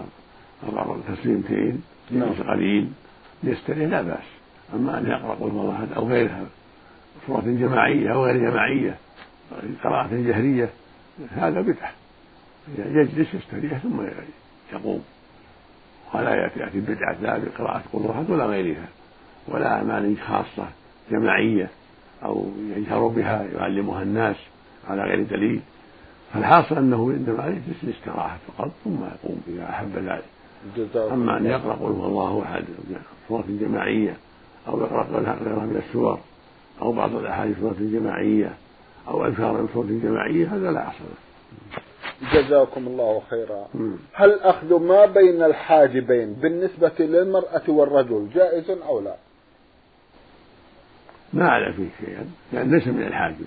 أربع 0.68 0.96
تسليمتين 1.14 1.82
نعم. 2.10 2.32
قليل 2.48 2.88
يستريح 3.44 3.88
لا 3.88 4.02
بأس 4.02 4.24
أما 4.74 4.98
أن 4.98 5.06
يقرأ 5.06 5.34
قل 5.34 5.50
هو 5.50 5.60
الله 5.60 5.74
أحد 5.74 5.92
أو 5.96 6.08
غيرها 6.08 6.46
سورة 7.26 7.40
جماعية 7.46 8.12
أو 8.14 8.24
غير 8.24 8.50
جماعية 8.50 8.96
قراءة 9.84 10.08
جهرية 10.12 10.70
هذا 11.30 11.60
بدعة. 11.60 11.92
يجلس 12.78 13.34
يستريح 13.34 13.78
ثم 13.78 14.00
يقوم. 14.72 15.04
ولا 16.14 16.34
يأتي 16.34 16.60
يأتي 16.60 16.80
بدعة 16.80 17.16
لا 17.22 17.38
بقراءة 17.38 17.82
قل 17.92 18.32
ولا 18.32 18.44
غيرها 18.44 18.88
ولا 19.48 19.76
أعمال 19.76 20.16
خاصة 20.18 20.68
جماعية 21.10 21.70
أو 22.24 22.46
يجهر 22.76 23.06
بها 23.06 23.42
يعلمها 23.42 24.02
الناس 24.02 24.36
على 24.88 25.02
غير 25.02 25.22
دليل. 25.22 25.60
فالحاصل 26.34 26.78
أنه 26.78 27.12
عندما 27.12 27.46
يجلس 27.46 27.84
الاستراحة 27.84 28.36
فقط 28.48 28.70
ثم 28.84 29.04
يقوم 29.04 29.42
إذا 29.48 29.70
أحب 29.70 29.96
ذلك. 29.96 30.24
أما 31.12 31.36
أن 31.36 31.46
يقرأ 31.46 31.72
قل 31.72 31.92
هو 31.92 32.06
الله 32.06 32.42
أحد 32.42 32.64
صورة 33.28 33.44
جماعية 33.48 34.16
أو 34.68 34.80
يقرأ 34.80 35.02
غيرها 35.12 35.66
من 35.66 35.82
السور 35.86 36.20
أو 36.82 36.92
بعض 36.92 37.14
الأحاديث 37.14 37.60
صورة 37.60 37.76
جماعية 37.80 38.54
أو 39.08 39.26
أذكار 39.26 39.66
صورة 39.74 39.86
جماعية 39.86 40.54
هذا 40.54 40.70
لا 40.70 40.88
أصل 40.88 41.04
جزاكم 42.32 42.86
الله 42.86 43.22
خيرا. 43.30 43.68
هل 44.12 44.40
أخذ 44.40 44.80
ما 44.80 45.06
بين 45.06 45.42
الحاجبين 45.42 46.32
بالنسبة 46.32 46.92
للمرأة 46.98 47.62
والرجل 47.68 48.28
جائز 48.34 48.70
أو 48.70 49.00
لا؟ 49.00 49.14
ما 51.32 51.48
أعلم 51.48 51.72
فيه 51.72 52.06
شيئا 52.06 52.30
لأن 52.52 52.70
ليس 52.70 52.86
من 52.86 53.02
الحاجب. 53.02 53.46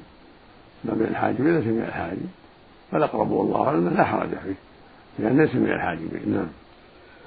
ما 0.83 0.93
بين 0.93 1.07
الحاجب 1.07 1.41
ليس 1.41 1.65
من 1.65 1.83
الحاجب. 1.87 2.29
فالأقرب 2.91 3.31
والله 3.31 3.67
أعلم 3.67 3.89
لا 3.89 4.03
حرج 4.03 4.29
فيه 4.29 4.55
لأن 5.19 5.41
ليس 5.41 5.55
من 5.55 5.71
الحاجبين. 5.71 6.21
نعم. 6.25 6.47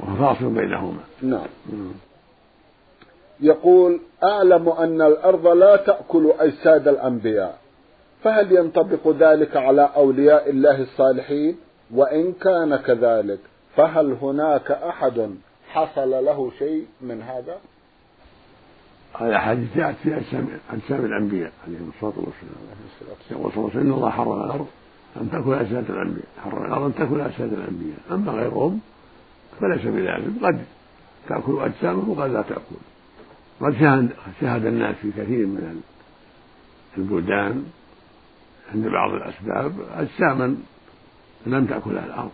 وهو 0.01 0.17
فاصل 0.17 0.49
بينهما. 0.55 1.01
نعم. 1.23 1.47
يقول 3.41 4.01
أعلم 4.25 4.69
أن 4.69 5.03
الأرض 5.03 5.47
لا 5.47 5.77
تأكل 5.77 6.33
أجساد 6.39 6.89
الأنبياء 6.89 7.59
فهل 8.23 8.53
ينطبق 8.53 9.09
ذلك 9.09 9.57
على 9.57 9.91
أولياء 9.97 10.51
الله 10.51 10.83
الصالحين؟ 10.83 11.57
وإن 11.95 12.33
كان 12.33 12.77
كذلك 12.77 13.39
فهل 13.77 14.17
هناك 14.23 14.71
أحد 14.71 15.31
حصل 15.69 16.11
له 16.11 16.51
شيء 16.59 16.87
من 17.01 17.23
هذا؟ 17.23 17.57
هذا 19.19 19.39
حديث 19.39 19.77
جاءت 19.77 19.95
في 20.03 20.17
أجسام 20.73 21.05
الأنبياء 21.05 21.53
عليهم 21.67 21.91
الصلاة 21.95 22.15
والسلام. 22.17 23.17
يقول 23.31 23.53
صلى 23.53 23.59
الله 23.59 23.71
عليه 23.71 23.81
وسلم 23.81 23.95
الله 23.95 24.11
حرم 24.11 24.45
الأرض 24.45 24.67
أن 25.21 25.31
تأكل 25.31 25.55
أجساد 25.55 25.91
الأنبياء. 25.91 26.27
حرم 26.45 26.65
الأرض 26.65 26.85
أن 26.85 26.95
تأكل 26.95 27.21
أجساد 27.21 27.53
الأنبياء. 27.53 27.99
أما 28.11 28.33
غيرهم 28.33 28.81
فليس 29.61 29.83
بذلك. 29.83 30.45
قد 30.45 30.59
تأكل 31.29 31.59
أجسامهم 31.61 32.11
وقد 32.11 32.31
لا 32.31 32.43
تأكل. 32.43 32.77
قد 33.61 33.75
شاهد 34.41 34.67
الناس 34.67 34.97
في 34.97 35.11
كثير 35.11 35.47
من 35.47 35.83
البلدان 36.99 37.65
عند 38.75 38.87
بعض 38.87 39.11
الأسباب 39.15 39.73
أجساما 39.97 40.57
لم 41.47 41.67
تأكلها 41.67 42.07
الأرض 42.07 42.31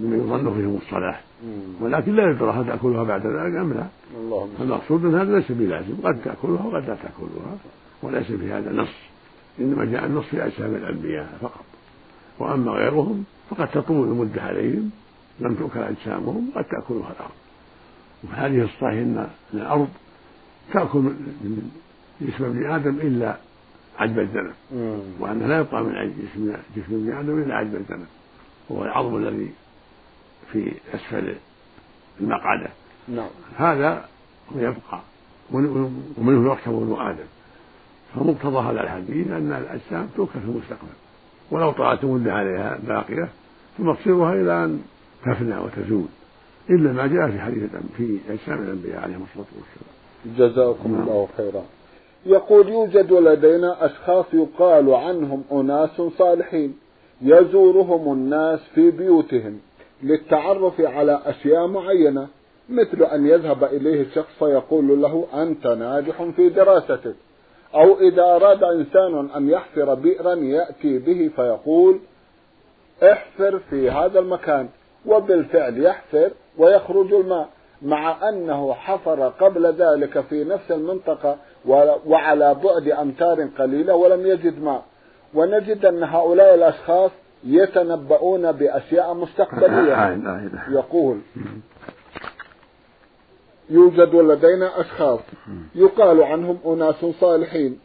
مما 0.00 0.16
يظن 0.16 0.54
فيهم 0.54 0.78
الصلاح 0.82 1.22
ولكن 1.80 2.14
لا 2.14 2.30
يدرى 2.30 2.50
هل 2.50 2.66
تأكلها 2.66 3.02
بعد 3.02 3.26
ذلك 3.26 3.56
أم 3.56 3.72
لا. 3.72 3.86
المقصود 4.60 5.04
أن 5.04 5.14
هذا 5.14 5.38
ليس 5.38 5.52
بلازم 5.52 5.94
قد 6.04 6.22
تأكلها 6.24 6.66
وقد 6.66 6.88
لا 6.88 6.94
تأكلها 6.94 7.56
وليس 8.02 8.26
في 8.26 8.52
هذا 8.52 8.72
نص. 8.72 8.94
إنما 9.60 9.84
جاء 9.84 10.04
النص 10.06 10.24
في 10.24 10.46
أجسام 10.46 10.74
الأنبياء 10.74 11.38
فقط. 11.40 11.64
وأما 12.38 12.72
غيرهم 12.72 13.24
فقد 13.50 13.68
تطول 13.68 14.08
المدة 14.08 14.42
عليهم 14.42 14.90
لم 15.40 15.54
تؤكل 15.54 15.80
أجسامهم 15.80 16.50
قد 16.54 16.64
تأكلها 16.64 17.10
الأرض. 17.10 17.38
وهذه 18.24 18.64
الصحيح 18.64 18.92
أن 18.92 19.28
الأرض 19.54 19.88
تأكل 20.72 20.98
من 20.98 21.70
جسم 22.20 22.44
ابن 22.44 22.70
آدم 22.70 22.94
إلا 22.94 23.36
عجب 23.98 24.18
الذنب 24.18 24.52
وأنه 25.20 25.46
لا 25.46 25.58
يبقى 25.58 25.82
من 25.84 25.92
جسم 25.92 26.56
جسم 26.76 26.94
ابن 26.94 27.12
آدم 27.12 27.42
إلا 27.42 27.54
عجب 27.54 27.74
الذنب 27.74 28.06
وهو 28.70 28.84
العظم 28.84 29.16
الذي 29.16 29.50
في 30.52 30.72
أسفل 30.94 31.34
المقعدة. 32.20 32.68
نعم. 33.08 33.28
هذا 33.56 34.08
يبقى. 34.56 35.00
ومنه 35.52 36.50
يركب 36.50 36.72
ابن 36.72 36.96
آدم. 37.00 37.24
فمقتضى 38.14 38.70
هذا 38.70 38.80
الحديث 38.80 39.26
أن 39.28 39.52
الأجسام 39.52 40.08
توكل 40.16 40.40
في 40.40 40.46
المستقبل. 40.46 40.88
ولو 41.50 41.70
طالت 41.70 42.04
المدة 42.04 42.32
عليها 42.32 42.78
باقية 42.86 43.28
فمصيرها 43.78 44.32
إلى 44.32 44.64
أن 44.64 44.82
تفنى 45.24 45.58
وتزول. 45.58 46.06
إلا 46.70 46.92
ما 46.92 47.06
جاء 47.06 47.30
في 47.30 47.40
حديث 47.40 47.70
في 47.96 48.18
أجسام 48.28 48.58
الأنبياء 48.58 49.02
عليهم 49.02 49.22
الصلاة 49.22 49.46
والسلام. 49.56 49.97
جزاكم. 50.38 51.00
الله 51.02 51.28
خيرا. 51.36 51.62
يقول 52.26 52.68
يوجد 52.68 53.12
لدينا 53.12 53.86
أشخاص 53.86 54.24
يقال 54.32 54.94
عنهم 54.94 55.44
أناس 55.52 56.02
صالحين. 56.18 56.78
يزورهم 57.22 58.12
الناس 58.12 58.60
في 58.74 58.90
بيوتهم 58.90 59.60
للتعرف 60.02 60.80
على 60.80 61.20
أشياء 61.26 61.66
معينة 61.66 62.28
مثل 62.68 63.02
أن 63.02 63.26
يذهب 63.26 63.64
إليه 63.64 64.02
الشخص 64.02 64.32
فيقول 64.38 65.02
له 65.02 65.26
أنت 65.34 65.66
ناجح 65.66 66.22
في 66.22 66.48
دراستك. 66.48 67.14
أو 67.74 68.00
إذا 68.00 68.22
أراد 68.22 68.64
إنسان 68.64 69.30
أن 69.36 69.48
يحفر 69.48 69.94
بئرا 69.94 70.34
يأتي 70.34 70.98
به 70.98 71.30
فيقول 71.36 71.98
احفر 73.02 73.58
في 73.70 73.90
هذا 73.90 74.18
المكان 74.18 74.68
وبالفعل 75.06 75.84
يحفر 75.84 76.30
ويخرج 76.58 77.12
الماء. 77.12 77.48
مع 77.82 78.28
أنه 78.28 78.74
حفر 78.74 79.28
قبل 79.28 79.66
ذلك 79.66 80.20
في 80.20 80.44
نفس 80.44 80.70
المنطقة 80.70 81.36
وعلى 82.06 82.54
بعد 82.64 82.88
أمتار 82.88 83.48
قليلة 83.58 83.94
ولم 83.94 84.26
يجد 84.26 84.62
ماء. 84.62 84.82
ونجد 85.34 85.86
أن 85.86 86.02
هؤلاء 86.02 86.54
الأشخاص 86.54 87.10
يتنبؤون 87.44 88.52
بأشياء 88.52 89.14
مستقبلية. 89.14 89.94
يقول 90.78 91.18
يوجد 93.70 94.14
لدينا 94.14 94.80
أشخاص 94.80 95.20
يقال 95.74 96.22
عنهم 96.22 96.58
أناس 96.66 97.06
صالحين. 97.20 97.78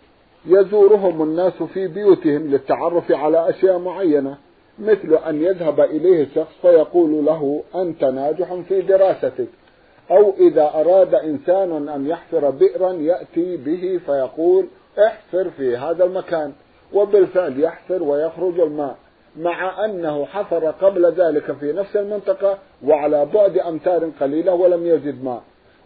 يزورهم 0.46 1.22
الناس 1.22 1.64
في 1.64 1.88
بيوتهم 1.88 2.42
للتعرف 2.48 3.12
على 3.12 3.50
أشياء 3.50 3.80
معينة 3.80 4.38
مثل 4.80 5.14
أن 5.14 5.42
يذهب 5.42 5.80
إليه 5.80 6.28
شخص 6.36 6.54
فيقول 6.62 7.26
له 7.26 7.64
أنت 7.76 8.04
ناجح 8.04 8.54
في 8.54 8.82
دراستك. 8.82 9.48
أو 10.12 10.34
إذا 10.40 10.72
أراد 10.74 11.16
إنسان 11.16 11.90
أن 11.90 12.08
يحفر 12.08 12.50
بئرا 12.50 12.92
يأتي 12.92 13.58
به 13.58 14.00
فيقول 14.06 14.68
احفر 15.08 15.50
في 15.50 15.78
هذا 15.78 16.04
المكان 16.04 16.54
وبالفعل 16.94 17.60
يحفر 17.60 18.04
ويخرج 18.04 18.60
الماء 18.60 18.96
مع 19.38 19.86
أنه 19.86 20.26
حفر 20.26 20.72
قبل 20.72 21.12
ذلك 21.12 21.52
في 21.52 21.74
نفس 21.74 21.96
المنطقة 21.96 22.58
وعلى 22.86 23.26
بعد 23.26 23.58
أمتار 23.58 24.10
قليلة 24.22 24.54
ولم 24.54 24.88
يجد 24.88 25.24
ماء. 25.24 25.44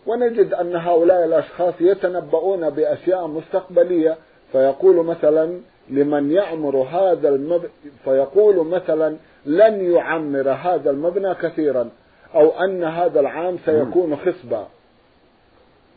ونجد 0.08 0.54
أن 0.54 0.76
هؤلاء 0.76 1.26
الأشخاص 1.26 1.74
يتنبؤون 1.80 2.70
بأشياء 2.70 3.28
مستقبلية 3.28 4.18
فيقول 4.52 5.06
مثلا 5.06 5.60
لمن 5.90 6.32
يعمر 6.32 6.78
هذا 6.78 7.30
المب... 7.30 7.62
فيقول 8.04 8.68
مثلا 8.68 9.16
لن 9.46 9.92
يعمر 9.96 10.50
هذا 10.50 10.90
المبنى 10.90 11.36
كثيرا. 11.36 11.90
أو 12.36 12.50
أن 12.50 12.84
هذا 12.84 13.20
العام 13.20 13.58
سيكون 13.66 14.16
خصبا. 14.16 14.68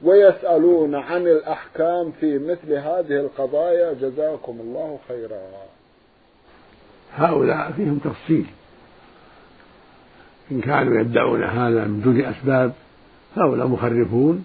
ويسألون 0.03 0.95
عن 0.95 1.23
الأحكام 1.27 2.13
في 2.21 2.39
مثل 2.39 2.73
هذه 2.73 3.21
القضايا. 3.21 3.93
جزاكم 3.93 4.59
الله 4.61 4.99
خيرا. 5.09 5.41
هؤلاء 7.15 7.73
فيهم 7.73 7.99
تفصيل. 7.99 8.47
إن 10.53 10.61
كانوا 10.61 11.01
يدعون 11.01 11.43
هذا 11.43 11.85
من 11.85 12.01
دون 12.01 12.21
أسباب 12.21 12.73
هؤلاء 13.37 13.67
مخرفون. 13.67 14.45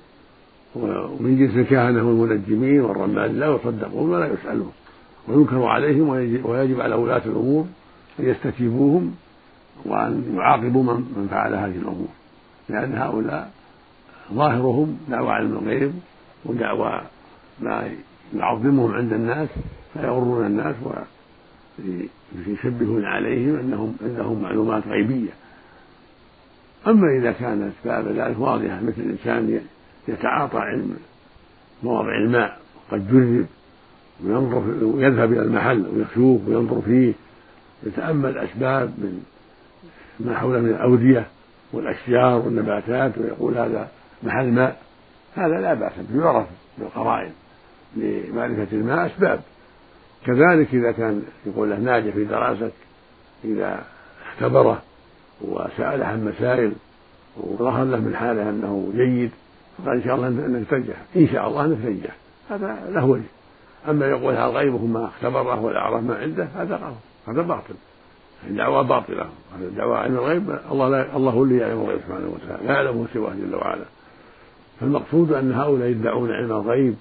ومن 0.75 1.37
جنس 1.39 1.57
الكهنة 1.57 2.07
والمنجمين 2.07 2.81
والرمال 2.81 3.39
لا 3.39 3.47
يصدقون 3.55 4.09
ولا 4.13 4.33
يسألون. 4.33 4.73
وينكر 5.27 5.63
عليهم 5.63 6.09
ويجب 6.45 6.81
على 6.81 6.95
ولاة 6.95 7.21
الأمور 7.25 7.65
أن 8.19 8.29
يستتيبوهم. 8.29 9.15
وأن 9.85 10.35
يعاقبوا 10.35 10.83
من 10.83 11.27
فعل 11.31 11.53
هذه 11.53 11.75
الأمور. 11.75 12.07
لأن 12.69 12.97
هؤلاء 12.97 13.51
ظاهرهم 14.33 14.97
دعوى 15.09 15.31
علم 15.31 15.57
الغيب 15.57 15.93
ودعوى 16.45 17.01
ما 17.59 17.89
يعظمهم 18.35 18.91
عند 18.91 19.13
الناس 19.13 19.49
فيغرون 19.93 20.45
الناس 20.45 20.75
ويشبهون 22.47 23.05
عليهم 23.05 23.55
أنهم 23.55 23.95
عندهم 24.01 24.41
معلومات 24.41 24.87
غيبية. 24.87 25.31
أما 26.87 27.17
إذا 27.17 27.31
كانت 27.31 27.71
أسباب 27.79 28.07
ذلك 28.07 28.39
واضحة 28.39 28.79
مثل 28.81 29.01
الإنسان 29.01 29.61
يتعاطى 30.07 30.57
علم 30.57 30.97
مواضع 31.83 32.17
الماء 32.17 32.59
قد 32.91 33.11
جرب 33.11 33.45
وينظر 34.23 34.85
ويذهب 34.85 35.33
إلى 35.33 35.41
المحل 35.41 35.85
ويشوف 35.87 36.47
وينظر 36.47 36.81
فيه 36.81 37.13
يتأمل 37.83 38.29
الأسباب 38.29 38.89
من 38.97 39.23
ما 40.19 40.37
حوله 40.37 40.59
من 40.59 40.69
الأودية 40.69 41.27
والأشجار 41.73 42.39
والنباتات 42.39 43.17
ويقول 43.17 43.57
هذا 43.57 43.87
محل 44.23 44.51
ماء. 44.51 44.81
هذا 45.35 45.61
لا 45.61 45.73
بأس 45.73 45.93
به 46.09 46.23
يعرف 46.23 46.47
بالقرائن 46.77 47.31
لمعرفة 47.95 48.67
الماء 48.71 49.05
أسباب. 49.05 49.39
كذلك 50.25 50.73
إذا 50.73 50.91
كان 50.91 51.23
يقول 51.45 51.69
له 51.69 51.77
ناجح 51.77 52.13
في 52.13 52.23
دراسة 52.23 52.71
إذا 53.43 53.83
اختبره 54.31 54.81
وسأله 55.41 56.05
عن 56.05 56.25
مسائل 56.25 56.73
وظهر 57.37 57.83
له 57.83 57.99
من 57.99 58.15
حاله 58.15 58.49
أنه 58.49 58.91
جيد 58.95 59.31
فقال 59.77 59.97
إن 59.97 60.03
شاء 60.03 60.15
الله 60.15 60.27
أنك 60.27 60.67
تنجح 60.69 60.95
إن 61.15 61.27
شاء 61.27 61.47
الله 61.47 61.65
أنك 61.65 61.77
تنجح 61.83 62.15
هذا 62.49 62.79
له 62.89 63.05
وجه. 63.05 63.23
أما 63.89 64.05
يقول 64.05 64.33
هذا 64.33 64.45
غيبه 64.45 64.85
ما 64.85 65.05
اختبره 65.05 65.61
ولا 65.61 65.79
عرف 65.79 66.03
ما 66.03 66.15
عنده 66.15 66.47
هذا 66.55 66.75
غلط. 66.75 66.97
هذا 67.27 67.41
باطل. 67.41 67.75
الدعوة 68.47 68.81
باطلة. 68.81 69.29
الدعوة 69.61 69.97
علم 69.97 70.15
الغيب 70.15 70.59
الله 70.71 70.89
لا 70.89 71.17
الله 71.17 71.43
اللي 71.43 71.57
يعلم 71.57 71.81
الغيب 71.81 71.99
سبحانه 72.07 72.27
وتعالى. 72.27 72.67
لا 72.67 72.73
يعلمه 72.73 73.05
سواه 73.13 73.33
جل 73.33 73.55
وعلا. 73.55 73.85
فالمقصود 74.79 75.33
أن 75.33 75.53
هؤلاء 75.53 75.87
يدعون 75.87 76.31
علم 76.31 76.51
الغيب 76.51 76.95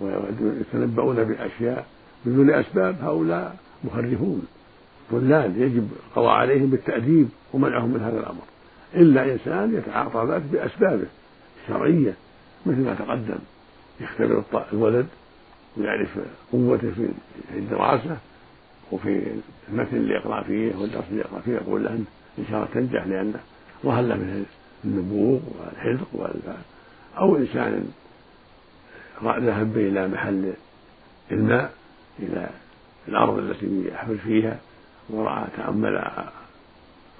ويتنبؤون 0.00 1.24
بأشياء 1.24 1.86
بدون 2.24 2.50
أسباب 2.50 2.96
هؤلاء 3.02 3.56
مخرفون. 3.84 4.46
ضلال 5.12 5.62
يجب 5.62 5.88
القضاء 6.08 6.32
عليهم 6.32 6.70
بالتأديب 6.70 7.28
ومنعهم 7.52 7.90
من 7.90 8.00
هذا 8.00 8.20
الأمر. 8.20 8.42
إلا 8.94 9.32
إنسان 9.32 9.74
يتعاطى 9.74 10.32
ذلك 10.32 10.42
بأسبابه 10.52 11.06
الشرعية 11.62 12.14
مثل 12.66 12.80
ما 12.80 12.94
تقدم. 12.94 13.38
يختبر 14.00 14.42
الولد 14.72 15.06
ويعرف 15.76 16.18
قوته 16.52 16.90
في 16.90 17.08
الدراسة 17.54 18.16
وفي 18.92 19.22
المتن 19.68 19.96
اللي 19.96 20.14
يقرأ 20.14 20.42
فيه 20.42 20.76
والدرس 20.76 21.04
اللي 21.10 21.20
يقرأ 21.20 21.40
فيه 21.40 21.52
يقول 21.52 21.84
له 21.84 21.90
إن 22.38 22.44
شاء 22.50 22.56
الله 22.56 22.68
تنجح 22.74 23.06
لأنه 23.06 23.40
ظهر 23.84 24.02
له 24.02 24.14
من 24.14 24.46
النبوغ 24.84 25.40
والحذق 25.58 26.08
والفهم 26.12 26.62
أو 27.18 27.36
إنسان 27.36 27.92
ذهب 29.22 29.76
إلى 29.76 30.08
محل 30.08 30.52
الماء 31.30 31.72
إلى 32.18 32.48
الأرض 33.08 33.38
التي 33.38 33.88
يحفل 33.88 34.18
فيها 34.18 34.58
ورأى 35.10 35.44
تأمل 35.56 36.04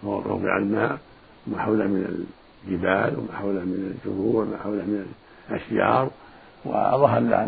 موضع 0.03 0.57
الماء 0.57 0.99
وما 1.47 1.63
حوله 1.63 1.85
من 1.85 2.27
الجبال 2.67 3.19
وما 3.19 3.39
حوله 3.39 3.61
من 3.61 3.95
الجذور 3.95 4.45
وما 4.45 4.59
حوله 4.59 4.83
من 4.83 5.07
الأشجار 5.51 6.11
وظهر 6.65 7.21
له 7.21 7.45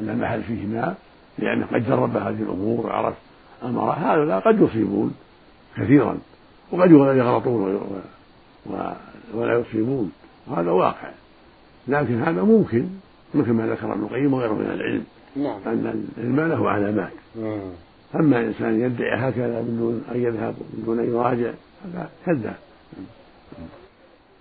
أن 0.00 0.08
المحل 0.08 0.42
فيه 0.42 0.66
ماء 0.66 0.96
لأنه 1.38 1.66
قد 1.66 1.86
جرب 1.86 2.16
هذه 2.16 2.42
الأمور 2.42 2.86
وعرف 2.86 3.14
أمر 3.64 3.90
هؤلاء 3.90 4.40
قد 4.40 4.60
يصيبون 4.62 5.14
كثيرا 5.76 6.18
وقد 6.72 6.90
يغلطون 6.90 7.80
ولا 9.34 9.58
يصيبون 9.58 10.12
وهذا 10.46 10.70
واقع. 10.70 11.10
لكن 11.88 12.22
هذا 12.22 12.42
ممكن 12.42 12.86
مثل 13.34 13.50
ما 13.50 13.66
ذكر 13.66 13.92
ابن 13.92 14.02
القيم 14.02 14.34
وغيره 14.34 14.52
من 14.52 14.66
العلم 14.66 15.04
نعم. 15.36 15.60
أن 15.66 16.04
العلم 16.18 16.52
له 16.52 16.70
علامات. 16.70 17.12
أما 18.14 18.40
إنسان 18.40 18.80
يدعي 18.80 19.28
هكذا 19.28 19.60
بدون 19.60 20.04
أن 20.14 20.22
يذهب 20.22 20.54
بدون 20.72 20.98
أن 20.98 21.10
يراجع 21.10 21.50
هذا 21.84 22.10
كذاب. 22.26 22.56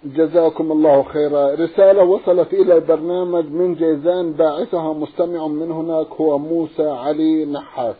جزاكم 0.06 0.71
الله 0.71 1.03
خيرا. 1.03 1.56
رسالة 1.56 2.03
وصلت 2.03 2.53
إلى 2.53 2.77
البرنامج 2.77 3.45
من 3.45 3.75
جيزان 3.75 4.32
باعثها 4.32 4.93
مستمع 4.93 5.47
من 5.47 5.71
هناك 5.71 6.08
هو 6.08 6.38
موسى 6.38 6.89
علي 6.89 7.45
نحاس. 7.45 7.95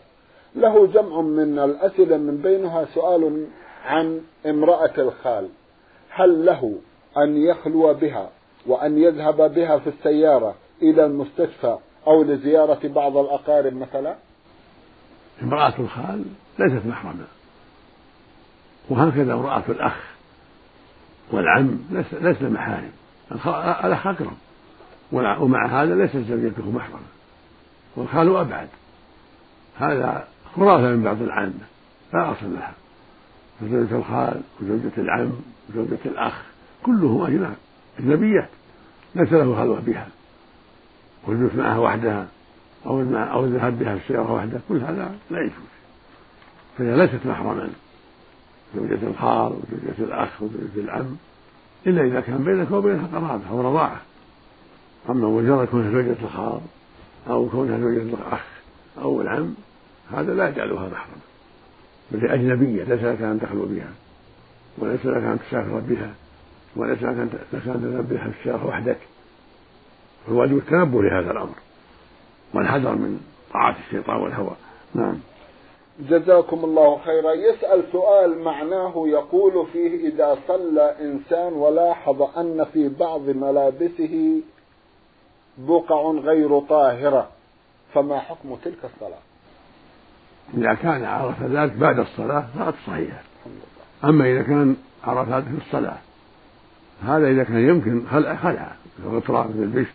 له 0.56 0.86
جمع 0.86 1.20
من 1.20 1.58
الأسئلة 1.58 2.16
من 2.16 2.36
بينها 2.42 2.86
سؤال 2.94 3.46
عن 3.84 4.20
امرأة 4.46 4.92
الخال. 4.98 5.48
هل 6.10 6.46
له 6.46 6.74
أن 7.16 7.36
يخلو 7.36 7.94
بها 7.94 8.30
وأن 8.66 8.98
يذهب 8.98 9.54
بها 9.54 9.78
في 9.78 9.90
السيارة 9.90 10.54
إلى 10.82 11.04
المستشفى 11.04 11.78
أو 12.06 12.22
لزيارة 12.22 12.88
بعض 12.88 13.16
الأقارب 13.16 13.72
مثلا؟ 13.72 14.16
امرأة 15.42 15.74
الخال 15.78 16.24
ليست 16.58 16.86
محرمة. 16.86 17.24
وهكذا 18.90 19.34
امرأة 19.34 19.62
الأخ 19.68 19.96
والعم 21.32 21.78
ليس 22.20 22.42
محارم. 22.42 22.92
الأخ 23.84 24.06
أكرم. 24.06 24.36
ومع 25.12 25.82
هذا 25.82 25.94
ليست 25.94 26.16
زوجته 26.16 26.70
محرمة. 26.70 27.06
والخال 27.96 28.36
أبعد. 28.36 28.68
هذا 29.76 30.28
خرافة 30.56 30.90
من 30.90 31.02
بعض 31.02 31.22
العامة 31.22 31.66
لا 32.12 32.32
أصل 32.32 32.54
لها. 32.54 32.72
فزوجة 33.60 33.96
الخال 33.96 34.40
وزوجة 34.60 34.92
العم 34.98 35.32
وزوجة 35.70 35.98
الأخ 36.04 36.42
كلهم 36.82 37.22
أجناب 37.22 37.56
أجنبيات 37.98 38.48
ليس 39.14 39.32
له 39.32 39.56
خلوة 39.56 39.80
بها. 39.80 40.08
والجلوس 41.26 41.54
معها 41.54 41.78
وحدها 41.78 42.26
أو 42.86 43.00
أو 43.14 43.44
الذهاب 43.44 43.78
بها 43.78 43.96
في 43.96 44.02
السيارة 44.02 44.32
وحدها 44.32 44.60
كل 44.68 44.76
هذا 44.76 45.14
لا 45.30 45.40
يجوز. 45.40 45.52
فهي 46.78 46.96
ليست 46.96 47.26
محرما. 47.26 47.68
زوجة 48.76 48.98
الخال 49.02 49.52
وزوجة 49.52 49.98
الأخ 49.98 50.42
وزوجة 50.42 50.84
العم 50.84 51.16
إلا 51.86 52.02
إذا 52.02 52.20
كان 52.20 52.44
بينك 52.44 52.70
وبينها 52.70 53.06
قرابة 53.06 53.50
أو 53.50 53.60
رضاعة. 53.60 54.00
أما 55.10 55.28
مجرد 55.28 55.68
كونها 55.68 55.90
زوجة 55.90 56.16
الخال 56.22 56.60
أو 57.28 57.48
كونها 57.48 57.78
زوجة 57.78 58.02
الأخ 58.02 58.44
أو 58.98 59.22
العم 59.22 59.54
هذا 60.12 60.34
لا 60.34 60.48
يجعلها 60.48 60.88
محرما 60.88 61.28
بل 62.10 62.20
هي 62.20 62.34
أجنبية 62.34 62.84
ليس 62.84 63.02
لك 63.02 63.22
أن 63.22 63.40
تخلو 63.42 63.66
بها 63.66 63.90
وليس 64.78 65.06
لك 65.06 65.22
أن 65.22 65.38
تسافر 65.38 65.78
بها 65.78 66.10
وليس 66.76 66.98
لك 66.98 67.16
أن 67.18 67.30
تذهب 67.52 68.08
بها 68.08 68.30
في 68.30 68.40
الشارع 68.40 68.64
وحدك. 68.64 68.98
فالواجب 70.26 70.56
التنبه 70.56 71.02
لهذا 71.02 71.30
الأمر 71.30 71.54
والحذر 72.54 72.94
من 72.94 73.20
طاعة 73.52 73.76
الشيطان 73.86 74.16
والهوى. 74.16 74.56
نعم. 74.94 75.18
جزاكم 76.00 76.64
الله 76.64 76.98
خيرا. 76.98 77.32
يسأل 77.32 77.84
سؤال 77.92 78.38
معناه 78.38 79.04
يقول 79.06 79.66
فيه 79.72 80.08
إذا 80.08 80.38
صلى 80.48 80.96
إنسان 81.00 81.52
ولاحظ 81.52 82.22
أن 82.22 82.66
في 82.72 82.88
بعض 82.88 83.20
ملابسه 83.20 84.42
بقع 85.58 86.10
غير 86.10 86.60
طاهرة 86.60 87.28
فما 87.94 88.18
حكم 88.18 88.56
تلك 88.64 88.84
الصلاة؟ 88.84 89.27
إذا 90.54 90.74
كان 90.74 91.04
عرف 91.04 91.42
ذلك 91.42 91.72
بعد 91.72 91.98
الصلاة 91.98 92.46
فقد 92.58 92.74
صحيحة 92.86 93.22
أما 94.04 94.32
إذا 94.32 94.42
كان 94.42 94.76
عرف 95.04 95.28
ذلك 95.28 95.44
في 95.44 95.66
الصلاة 95.66 95.98
هذا 97.02 97.30
إذا 97.30 97.44
كان 97.44 97.68
يمكن 97.68 98.02
خلع 98.10 98.36
خلع 98.36 98.72
الغطران 99.04 99.52
في 99.52 99.62
البشت 99.62 99.94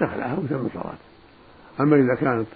تخلعها 0.00 0.36
وتم 0.38 0.68
صلاته 0.74 1.12
أما 1.80 1.96
إذا 1.96 2.14
كانت 2.14 2.46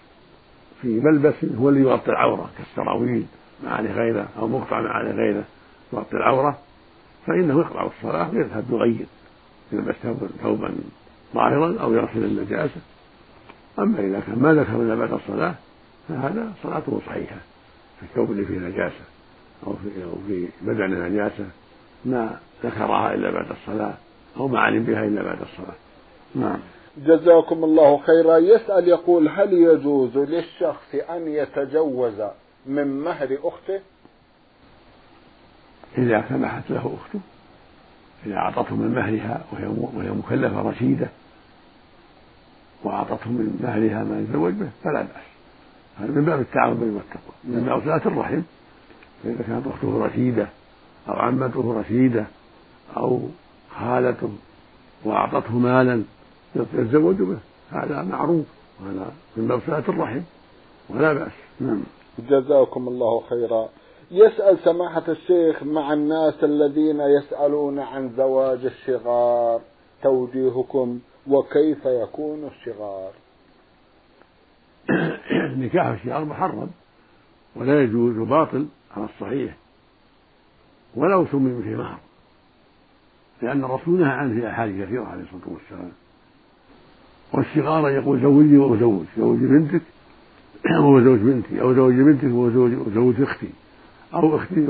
في 0.82 1.00
ملبس 1.00 1.34
هو 1.58 1.68
اللي 1.68 1.80
يغطي 1.80 2.10
العورة 2.10 2.50
كالسراويل 2.58 3.26
ما 3.64 3.70
عليه 3.70 3.92
غيره 3.92 4.28
أو 4.38 4.48
مقطع 4.48 4.80
ما 4.80 4.88
عليه 4.88 5.10
غيره 5.10 5.44
يغطي 5.92 6.16
العورة 6.16 6.58
فإنه 7.26 7.60
يقطع 7.60 7.86
الصلاة 7.86 8.30
ويذهب 8.30 8.64
يغير 8.70 9.06
يلبس 9.72 9.94
ثوبا 10.42 10.74
ظاهرا 11.34 11.76
أو 11.80 11.92
يغسل 11.92 12.24
النجاسة 12.24 12.80
أما 13.78 14.00
إذا 14.00 14.20
كان 14.20 14.38
ما 14.38 14.54
ذكر 14.54 14.82
إلا 14.82 14.94
بعد 14.94 15.12
الصلاة 15.12 15.54
فهذا 16.08 16.52
صلاته 16.62 17.00
صحيحة 17.06 17.36
في 18.00 18.02
الثوب 18.02 18.30
اللي 18.30 18.44
فيه 18.44 18.58
نجاسة 18.58 19.04
أو 19.66 19.72
في 19.72 20.04
أو 20.04 20.16
في 20.26 20.48
بدن 20.60 21.12
نجاسة 21.12 21.46
ما 22.04 22.38
ذكرها 22.64 23.14
إلا 23.14 23.30
بعد 23.30 23.46
الصلاة 23.50 23.94
أو 24.36 24.48
ما 24.48 24.60
علم 24.60 24.84
بها 24.84 25.04
إلا 25.04 25.22
بعد 25.22 25.38
الصلاة. 25.40 25.76
نعم. 26.34 26.58
جزاكم 26.98 27.64
الله 27.64 27.98
خيرا. 27.98 28.36
يسأل 28.36 28.88
يقول 28.88 29.28
هل 29.28 29.52
يجوز 29.52 30.16
للشخص 30.16 30.94
أن 31.10 31.28
يتجوز 31.28 32.22
من 32.66 33.00
مهر 33.00 33.38
أخته؟ 33.44 33.80
إذا 35.98 36.24
سمحت 36.28 36.70
له 36.70 36.96
أخته 37.00 37.20
إذا 38.26 38.36
أعطته 38.36 38.76
من 38.76 38.94
مهرها 38.94 39.44
وهي 39.52 39.66
وهي 39.66 40.10
مكلفة 40.10 40.70
رشيدة 40.70 41.08
وأعطته 42.84 43.30
من 43.30 43.60
مهرها 43.62 44.04
ما 44.04 44.20
يتزوج 44.20 44.52
به 44.52 44.68
فلا 44.84 45.02
بأس. 45.02 45.35
هذا 45.98 46.10
من 46.10 46.24
باب 46.24 46.40
التعاون 46.40 46.74
بين 46.74 46.94
والتقوى 46.94 47.34
من 47.44 47.64
باب 47.64 47.82
صلاة 47.84 48.06
الرحم. 48.06 48.42
فإذا 49.22 49.42
كانت 49.42 49.66
أخته 49.66 50.06
رشيدة 50.06 50.48
أو 51.08 51.14
عمته 51.14 51.80
رشيدة 51.80 52.26
أو 52.96 53.20
خالته 53.78 54.30
وأعطته 55.04 55.58
مالا 55.58 56.02
يتزوج 56.56 57.16
به. 57.16 57.38
هذا 57.70 58.02
معروف. 58.02 58.46
وهذا 58.80 59.12
من 59.36 59.48
باب 59.48 59.60
صلة 59.66 59.84
الرحم. 59.88 60.20
ولا 60.90 61.12
بأس. 61.12 61.32
نعم. 61.60 61.82
جزاكم 62.18 62.88
الله 62.88 63.22
خيرا. 63.30 63.68
يسأل 64.10 64.58
سماحة 64.64 65.02
الشيخ 65.08 65.62
مع 65.62 65.92
الناس 65.92 66.44
الذين 66.44 67.00
يسألون 67.00 67.78
عن 67.78 68.10
زواج 68.16 68.64
الشغار 68.64 69.60
توجيهكم 70.02 70.98
وكيف 71.28 71.86
يكون 71.86 72.44
الشغار 72.44 73.12
نكاح 75.50 75.86
الشغار 75.86 76.24
محرم 76.24 76.70
ولا 77.56 77.82
يجوز 77.82 78.28
باطل 78.28 78.66
على 78.96 79.04
الصحيح 79.04 79.54
ولو 80.94 81.26
سمي 81.26 81.62
به 81.62 81.76
مهر 81.76 81.98
لأن 83.42 83.64
الرسول 83.64 84.00
نهى 84.00 84.12
عنه 84.12 84.40
في 84.40 84.50
أحاديث 84.50 84.86
كثيرة 84.86 85.04
عليه 85.04 85.22
الصلاة 85.22 85.54
والسلام. 85.54 85.92
والصغار 87.32 87.90
يقول 87.90 88.20
زوجني 88.20 88.58
وأزوج 88.58 89.04
زوج 89.18 89.38
بنتك 89.38 89.82
وهو 90.70 91.00
زوج 91.00 91.18
بنتي 91.18 91.60
أو 91.60 91.74
زوج 91.74 91.94
بنتك 91.94 92.24
وهو 92.24 92.50
زوج 92.50 92.72
زوج 92.94 93.22
أختي 93.22 93.48
أو 94.14 94.36
أختي 94.36 94.60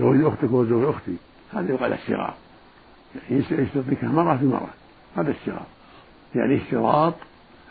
وزوج 0.00 0.24
أختك 0.24 0.52
وهو 0.52 0.64
زوج 0.64 0.84
أختي. 0.84 1.16
هذا 1.52 1.72
يقال 1.72 1.92
الصغار. 1.92 2.34
يشترط 3.30 4.04
مرة 4.04 4.36
في 4.36 4.44
مرة. 4.44 4.70
هذا 5.16 5.30
الصغار. 5.30 5.66
يعني 6.34 6.56
اشتراط 6.56 7.14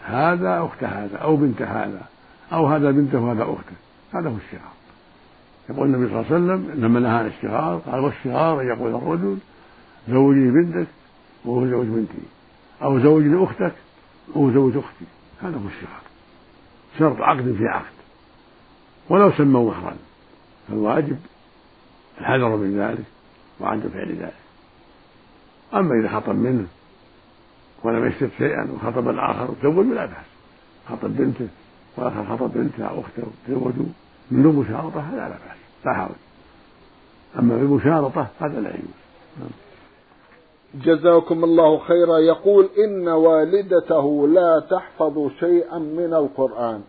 هذا 0.05 0.65
أخت 0.65 0.83
هذا 0.83 1.17
أو 1.17 1.35
بنت 1.35 1.61
هذا. 1.61 2.01
أو 2.53 2.67
هذا 2.67 2.91
بنته 2.91 3.19
وهذا 3.19 3.43
أخته. 3.43 3.75
هذا 4.13 4.29
هو 4.29 4.35
الصغار 4.35 4.73
يقول 5.69 5.87
النبي 5.87 6.11
صلى 6.11 6.21
الله 6.21 6.33
عليه 6.33 6.35
وسلم 6.35 6.85
لما 6.85 6.99
نهى 6.99 7.11
عن 7.11 7.25
الاشتغار 7.25 7.77
قال 7.77 7.99
والشغار 7.99 8.63
يقول 8.63 8.95
الرجل 8.95 9.37
زوجي 10.09 10.51
بنتك 10.51 10.87
وهو 11.45 11.67
زوج 11.67 11.85
بنتي. 11.85 12.27
أو 12.81 12.99
زوجني 12.99 13.43
أختك 13.43 13.73
وهو 14.35 14.51
زوج 14.51 14.77
أختي. 14.77 15.05
هذا 15.41 15.57
هو 15.57 15.67
الشغار 15.67 16.01
شرط 16.99 17.21
عقد 17.21 17.55
في 17.57 17.67
عقد. 17.67 17.97
ولو 19.09 19.31
سموا 19.31 19.71
مهرا 19.71 19.95
فالواجب 20.67 21.17
الحذر 22.21 22.55
من 22.55 22.79
ذلك 22.79 23.05
وعدم 23.59 23.89
فعل 23.89 24.15
ذلك. 24.15 24.33
أما 25.73 25.99
إذا 25.99 26.09
خطب 26.09 26.35
منه 26.35 26.67
ولم 27.83 28.07
يشترط 28.07 28.31
شيئا 28.37 28.71
وخطب 28.71 29.09
الآخر 29.09 29.53
تزوجوا 29.61 29.93
لا 29.95 30.05
بأس. 30.05 30.25
خطب 30.89 31.17
بنته 31.17 31.47
والآخر 31.97 32.25
خطب 32.25 32.51
بنته 32.53 32.85
أو 32.85 32.99
أخته 32.99 33.23
تزوجوا 33.47 33.85
من 34.31 34.43
دون 34.43 34.55
مشارطة 34.55 34.99
هذا 34.99 35.17
لا 35.17 35.27
بأس. 35.27 35.85
لا 35.85 35.93
حرج 35.93 36.15
أما 37.39 37.55
بالمشارطة 37.55 38.27
هذا 38.39 38.59
لا 38.59 38.69
يجوز. 38.69 39.49
جزاكم 40.75 41.43
الله 41.43 41.77
خيرا. 41.77 42.17
يقول 42.17 42.69
إن 42.85 43.07
والدته 43.07 44.27
لا 44.27 44.59
تحفظ 44.59 45.29
شيئا 45.39 45.77
من 45.77 46.13
القرآن 46.13 46.81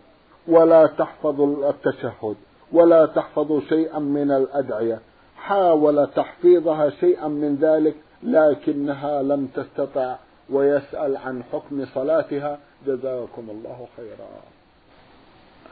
ولا 0.47 0.85
تحفظ 0.85 1.41
التشهد 1.41 2.35
ولا 2.71 3.05
تحفظ 3.05 3.59
شيئا 3.69 3.99
من 3.99 4.31
الأدعية. 4.31 4.99
حاول 5.37 6.07
تحفيظها 6.07 6.89
شيئا 6.89 7.27
من 7.27 7.55
ذلك 7.55 7.95
لكنها 8.23 9.23
لم 9.23 9.47
تستطع 9.55 10.15
ويسأل 10.49 11.17
عن 11.17 11.43
حكم 11.43 11.85
صلاتها. 11.85 12.59
جزاكم 12.87 13.49
الله 13.49 13.87
خيرا. 13.97 14.58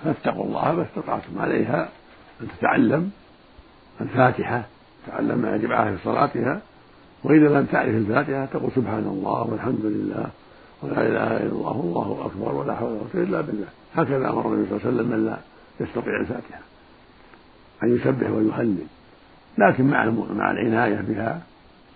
فاتقوا 0.03 0.45
الله 0.45 0.71
ما 0.71 0.83
استطعتم 0.83 1.39
عليها 1.39 1.89
أن 2.41 2.47
تتعلم 2.57 3.11
الفاتحة 4.01 4.63
تعلم 5.07 5.37
ما 5.39 5.55
يجب 5.55 5.71
عليها 5.71 5.95
في 5.95 6.03
صلاتها. 6.03 6.61
وإذا 7.23 7.47
لم 7.47 7.65
تعرف 7.65 7.89
الفاتحة 7.89 8.45
تقول 8.45 8.71
سبحان 8.75 9.07
الله 9.07 9.43
والحمد 9.43 9.85
لله 9.85 10.25
ولا 10.83 11.01
إله 11.01 11.37
إلا 11.37 11.51
الله 11.51 11.77
والله 11.77 12.25
أكبر 12.25 12.55
ولا 12.55 12.75
حول 12.75 12.91
ولا 12.91 12.99
قوة 12.99 13.23
إلا 13.23 13.41
بالله. 13.41 13.67
هكذا 13.95 14.29
أمر 14.29 14.53
النبي 14.53 14.69
صلى 14.69 14.77
الله 14.77 14.87
عليه 14.87 14.97
وسلم 14.97 15.07
من 15.11 15.25
لا 15.25 15.37
يستطيع 15.79 16.19
الفاتحة 16.19 16.59
أن 17.83 17.95
يسبح 17.95 18.29
ويهلل 18.29 18.87
لكن 19.57 19.83
مع 19.83 20.05
مع 20.31 20.51
العناية 20.51 21.01
بها 21.01 21.41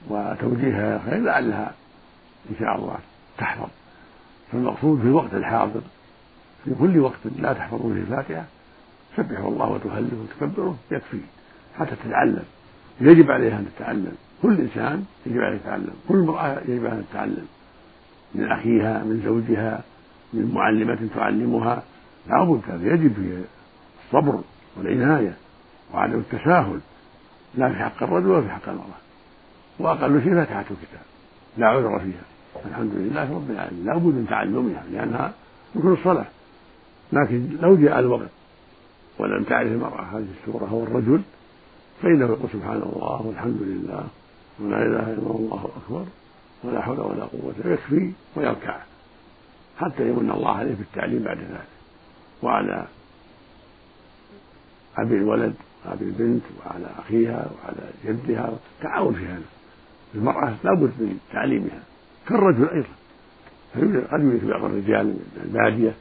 وتوجيهها 0.10 1.00
خير 1.06 1.20
لعلها 1.20 1.72
إن 2.50 2.56
شاء 2.60 2.76
الله 2.76 2.98
تحفظ. 3.38 3.70
فالمقصود 4.52 5.02
في 5.02 5.08
الوقت 5.08 5.34
الحاضر 5.34 5.82
في 6.66 6.76
كل 6.80 7.00
وقت 7.00 7.20
لا 7.40 7.54
تحفظون 7.54 7.94
فيه 7.94 8.02
الفاتحة. 8.02 8.46
سبحوا 9.18 9.52
الله 9.52 9.70
وتهللوا 9.70 10.24
وتكبروا 10.24 10.74
يكفي 10.92 11.20
حتى 11.80 11.96
تتعلم. 12.06 12.44
يجب 13.02 13.32
عليها 13.32 13.60
أن 13.60 13.68
تتعلم. 13.76 14.16
كل 14.42 14.60
إنسان 14.60 15.06
يجب 15.26 15.42
عليه 15.42 15.56
يتعلم. 15.56 15.94
كل 16.08 16.16
امرأة 16.16 16.62
يجب 16.68 16.86
أن 16.86 17.06
تتعلم. 17.12 17.48
من 18.36 18.52
أخيها 18.52 19.04
من 19.04 19.22
زوجها 19.26 19.84
من 20.34 20.52
معلمة 20.54 21.10
تعلمها. 21.16 21.84
لابد 22.28 22.62
يجب 22.82 23.14
في 23.14 23.44
الصبر 24.06 24.42
والعناية 24.78 25.34
وعدم 25.94 26.20
التساهل. 26.20 26.80
لا 27.56 27.70
في 27.70 27.76
حق 27.76 28.04
الرجل 28.04 28.28
ولا 28.28 28.42
في 28.42 28.50
حق 28.50 28.70
المرأة. 28.70 29.02
وأقل 29.80 30.24
شيء 30.24 30.34
فاتحة 30.34 30.60
الكتاب. 30.60 31.02
لا 31.58 31.68
عذر 31.68 32.00
فيها. 32.00 32.24
الحمد 32.70 32.92
لله 32.94 33.36
رب 33.36 33.52
العالمين. 33.52 33.86
لا 33.86 33.98
بد 33.98 34.04
من 34.04 34.28
تعلمها 34.30 34.84
لأنها 34.92 35.34
ركن 35.76 35.94
الصلاة. 35.94 36.26
لكن 37.14 37.58
لو 37.62 37.76
جاء 37.76 38.00
الوقت 38.00 38.30
ولم 39.20 39.44
تعرف 39.44 39.72
المرأة 39.72 40.02
هذه 40.02 40.28
السورة 40.42 40.66
هو 40.66 40.84
الرجل 40.84 41.22
فإنه 42.02 42.26
يقول 42.26 42.50
سبحان 42.54 42.82
الله 42.82 43.22
والحمد 43.22 43.62
لله 43.62 44.08
ولا 44.60 44.86
إله 44.86 45.14
إلا 45.14 45.32
الله 45.32 45.70
أكبر 45.76 46.06
ولا 46.64 46.82
حول 46.82 47.00
ولا 47.00 47.24
قوة 47.24 47.54
يكفي 47.66 48.12
ويركع 48.36 48.82
حتى 49.80 50.10
يمن 50.10 50.32
الله 50.32 50.52
عليه 50.58 50.76
بالتعليم 50.76 51.24
بعد 51.24 51.38
ذلك. 51.38 51.68
وعلى 52.44 52.86
أبي 54.98 55.16
الولد 55.16 55.54
أبي 55.86 56.06
البنت 56.06 56.44
وعلى 56.60 56.88
أخيها 57.00 57.52
وعلى 57.52 57.90
جدها 58.06 58.54
تعاون 58.82 59.14
في 59.14 59.26
هذا. 59.26 59.42
المرأة 60.16 60.56
لابد 60.64 60.92
من 61.00 61.20
تعليمها 61.34 61.84
كالرجل 62.28 62.70
أيضا. 62.70 62.88
قد 64.12 64.22
يوجد 64.24 64.46
بعض 64.46 64.64
الرجال 64.64 65.16
البادية 65.44 65.94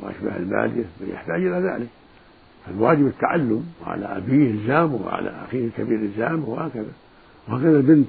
وأشباه 0.00 0.36
البادية 0.36 0.84
من 1.00 1.10
يحتاج 1.12 1.46
إلى 1.46 1.70
ذلك. 1.70 1.88
فالواجب 2.66 3.06
التعلم 3.06 3.64
وعلى 3.82 4.06
أبيه 4.16 4.50
إلزامه 4.50 4.98
وعلى 5.06 5.32
أخيه 5.44 5.64
الكبير 5.64 5.98
إلزامه 5.98 6.48
وهكذا. 6.48 6.92
وهكذا 7.48 7.70
البنت 7.70 8.08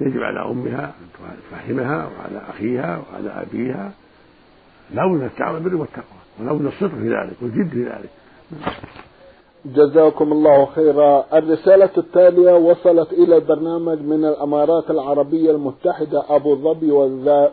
يجب 0.00 0.20
على 0.20 0.50
أمها 0.50 0.84
أن 0.84 1.36
تفهمها 1.50 1.96
وعلى 1.96 2.42
أخيها 2.48 3.02
وعلى 3.12 3.30
أبيها. 3.42 3.92
لا 4.94 5.06
بد 5.06 5.22
التعاون 5.22 5.62
بالبر 5.62 5.76
والتقوى 5.76 6.04
ولا 6.40 6.52
بد 6.52 6.66
الصدق 6.66 6.94
في 6.94 7.08
ذلك 7.08 7.36
والجد 7.42 7.68
في 7.70 7.84
ذلك. 7.84 8.10
جزاكم 9.64 10.32
الله 10.32 10.66
خيرا. 10.66 11.24
الرسالة 11.32 11.90
التالية 11.98 12.52
وصلت 12.52 13.12
إلى 13.12 13.36
البرنامج 13.36 13.98
من 13.98 14.24
الأمارات 14.24 14.90
العربية 14.90 15.50
المتحدة 15.50 16.24
أبو 16.28 16.56
ظبي 16.56 16.92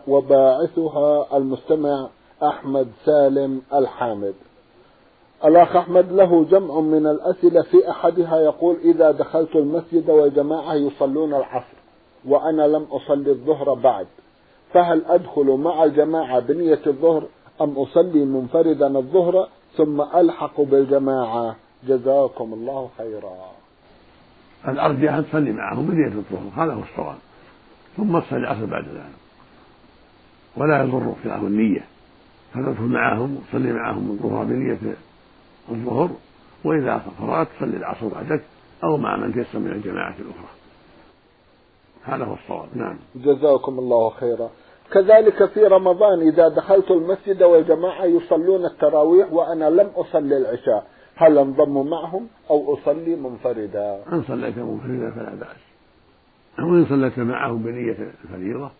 وباعثها 0.06 1.36
المستمع 1.36 2.08
أحمد 2.42 2.88
سالم 3.04 3.62
الحامد. 3.74 4.34
الأخ 5.44 5.76
أحمد 5.76 6.12
له 6.12 6.44
جمع 6.44 6.80
من 6.80 7.06
الأسئلة 7.06 7.62
في 7.62 7.90
أحدها 7.90 8.40
يقول 8.40 8.76
إذا 8.84 9.10
دخلت 9.10 9.56
المسجد 9.56 10.10
وجماعة 10.10 10.74
يصلون 10.74 11.34
العصر 11.34 11.76
وأنا 12.24 12.62
لم 12.62 12.82
أصلي 12.82 13.30
الظهر 13.30 13.74
بعد 13.74 14.06
فهل 14.72 15.04
أدخل 15.06 15.46
مع 15.46 15.84
الجماعة 15.84 16.40
بنية 16.40 16.80
الظهر 16.86 17.26
أم 17.60 17.78
أصلي 17.78 18.24
منفردا 18.24 18.98
الظهر 18.98 19.48
ثم 19.76 20.00
ألحق 20.00 20.60
بالجماعة؟ 20.60 21.56
جزاكم 21.88 22.52
الله 22.52 22.90
خيرا. 22.98 23.36
الأرجح 24.68 25.12
أن 25.12 25.26
تصلي 25.26 25.52
معهم 25.52 25.86
بنية 25.86 26.18
الظهر 26.18 26.64
هذا 26.64 26.74
هو 26.74 26.82
الصواب 26.82 27.18
ثم 27.96 28.18
تصلي 28.18 28.38
العصر 28.38 28.64
بعد 28.64 28.84
ذلك. 28.84 29.20
ولا 30.56 30.82
يضر 30.82 31.14
خلاف 31.24 31.42
النية. 31.42 31.89
فتدخل 32.54 32.82
معهم 32.82 33.36
وتصلي 33.36 33.72
معهم 33.72 34.10
الظهر 34.10 34.44
بنية 34.44 34.78
الظهر 35.70 36.10
وإذا 36.64 37.02
فرغت 37.18 37.48
تصلي 37.56 37.76
العصر 37.76 38.08
بعدك 38.08 38.42
أو 38.84 38.96
مع 38.96 39.16
من 39.16 39.34
تيسر 39.34 39.58
من 39.58 39.72
الجماعة 39.72 40.14
الأخرى. 40.18 40.50
هذا 42.04 42.24
هو 42.24 42.34
الصواب. 42.34 42.68
نعم. 42.74 42.96
جزاكم 43.14 43.78
الله 43.78 44.10
خيرا. 44.10 44.50
كذلك 44.92 45.44
في 45.44 45.64
رمضان 45.64 46.20
إذا 46.20 46.48
دخلت 46.48 46.90
المسجد 46.90 47.42
والجماعة 47.42 48.04
يصلون 48.04 48.64
التراويح 48.64 49.32
وأنا 49.32 49.70
لم 49.70 49.90
أصلي 49.96 50.36
العشاء. 50.36 50.86
هل 51.16 51.38
أنضم 51.38 51.90
معهم 51.90 52.26
أو 52.50 52.74
أصلي 52.74 53.16
منفردا؟ 53.16 54.02
إن 54.12 54.22
صليت 54.28 54.58
منفردا 54.58 55.10
فلا 55.10 55.34
بأس. 55.34 55.56
وإن 56.58 56.86
صليت 56.88 57.18
معهم 57.18 57.62
بنية 57.62 58.12
الفريضة 58.24 58.70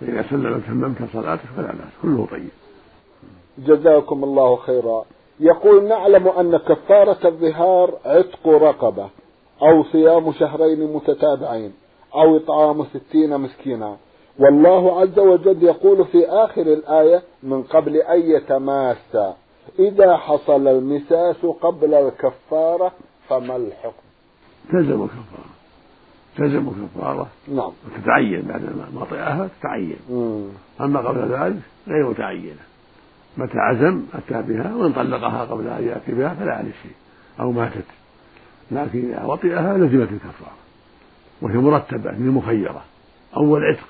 فإذا 0.00 0.24
سلم 0.30 0.56
وتممت 0.56 1.12
صلاتك 1.12 1.46
فلا 1.56 1.66
بأس. 1.66 1.92
كله 2.02 2.26
طيب. 2.30 2.59
جزاكم 3.66 4.24
الله 4.24 4.56
خيرا. 4.56 5.04
يقول 5.40 5.84
نعلم 5.84 6.28
أن 6.28 6.56
كفارة 6.56 7.18
الظهار 7.24 7.98
عتق 8.04 8.48
رقبة 8.48 9.08
أو 9.62 9.84
صيام 9.84 10.32
شهرين 10.32 10.92
متتابعين 10.92 11.72
أو 12.14 12.36
إطعام 12.36 12.84
ستين 12.84 13.38
مسكينا. 13.38 13.96
والله 14.38 15.00
عز 15.00 15.18
وجل 15.18 15.62
يقول 15.62 16.04
في 16.04 16.26
آخر 16.26 16.62
الآية 16.62 17.22
من 17.42 17.62
قبل 17.62 17.96
أن 17.96 18.20
يتماسا 18.20 19.36
إذا 19.78 20.16
حصل 20.16 20.68
المساس 20.68 21.46
قبل 21.46 21.94
الكفارة 21.94 22.92
فما 23.28 23.56
الحكم؟ 23.56 24.02
تلزم 24.72 25.02
الكفارة. 25.02 25.50
تلزم 26.36 26.68
الكفارة. 26.68 27.26
نعم. 27.48 27.72
وتتعين 27.86 28.42
بعد 28.42 28.62
ما 28.94 29.04
طئها 29.10 29.48
تتعين. 29.60 29.98
أما 30.80 31.00
قبل 31.00 31.20
ذلك 31.20 31.62
غير 31.88 32.10
متعينة 32.10 32.69
متى 33.40 33.58
عزم 33.58 34.02
أتى 34.14 34.42
بها 34.42 34.74
وإن 34.74 34.92
طلقها 34.92 35.44
قبل 35.44 35.68
أن 35.68 35.84
يأتي 35.84 36.12
بها 36.12 36.34
فلا 36.34 36.52
عليه 36.52 36.72
شيء 36.82 36.92
أو 37.40 37.52
ماتت. 37.52 37.84
لكن 38.70 38.98
إذا 38.98 39.24
وطئها 39.24 39.78
لزمت 39.78 40.08
الكفارة 40.12 40.56
وهي 41.42 41.56
مرتبة 41.56 42.12
من 42.12 42.26
المخيرة 42.26 42.84
أول 43.36 43.64
عتق 43.64 43.88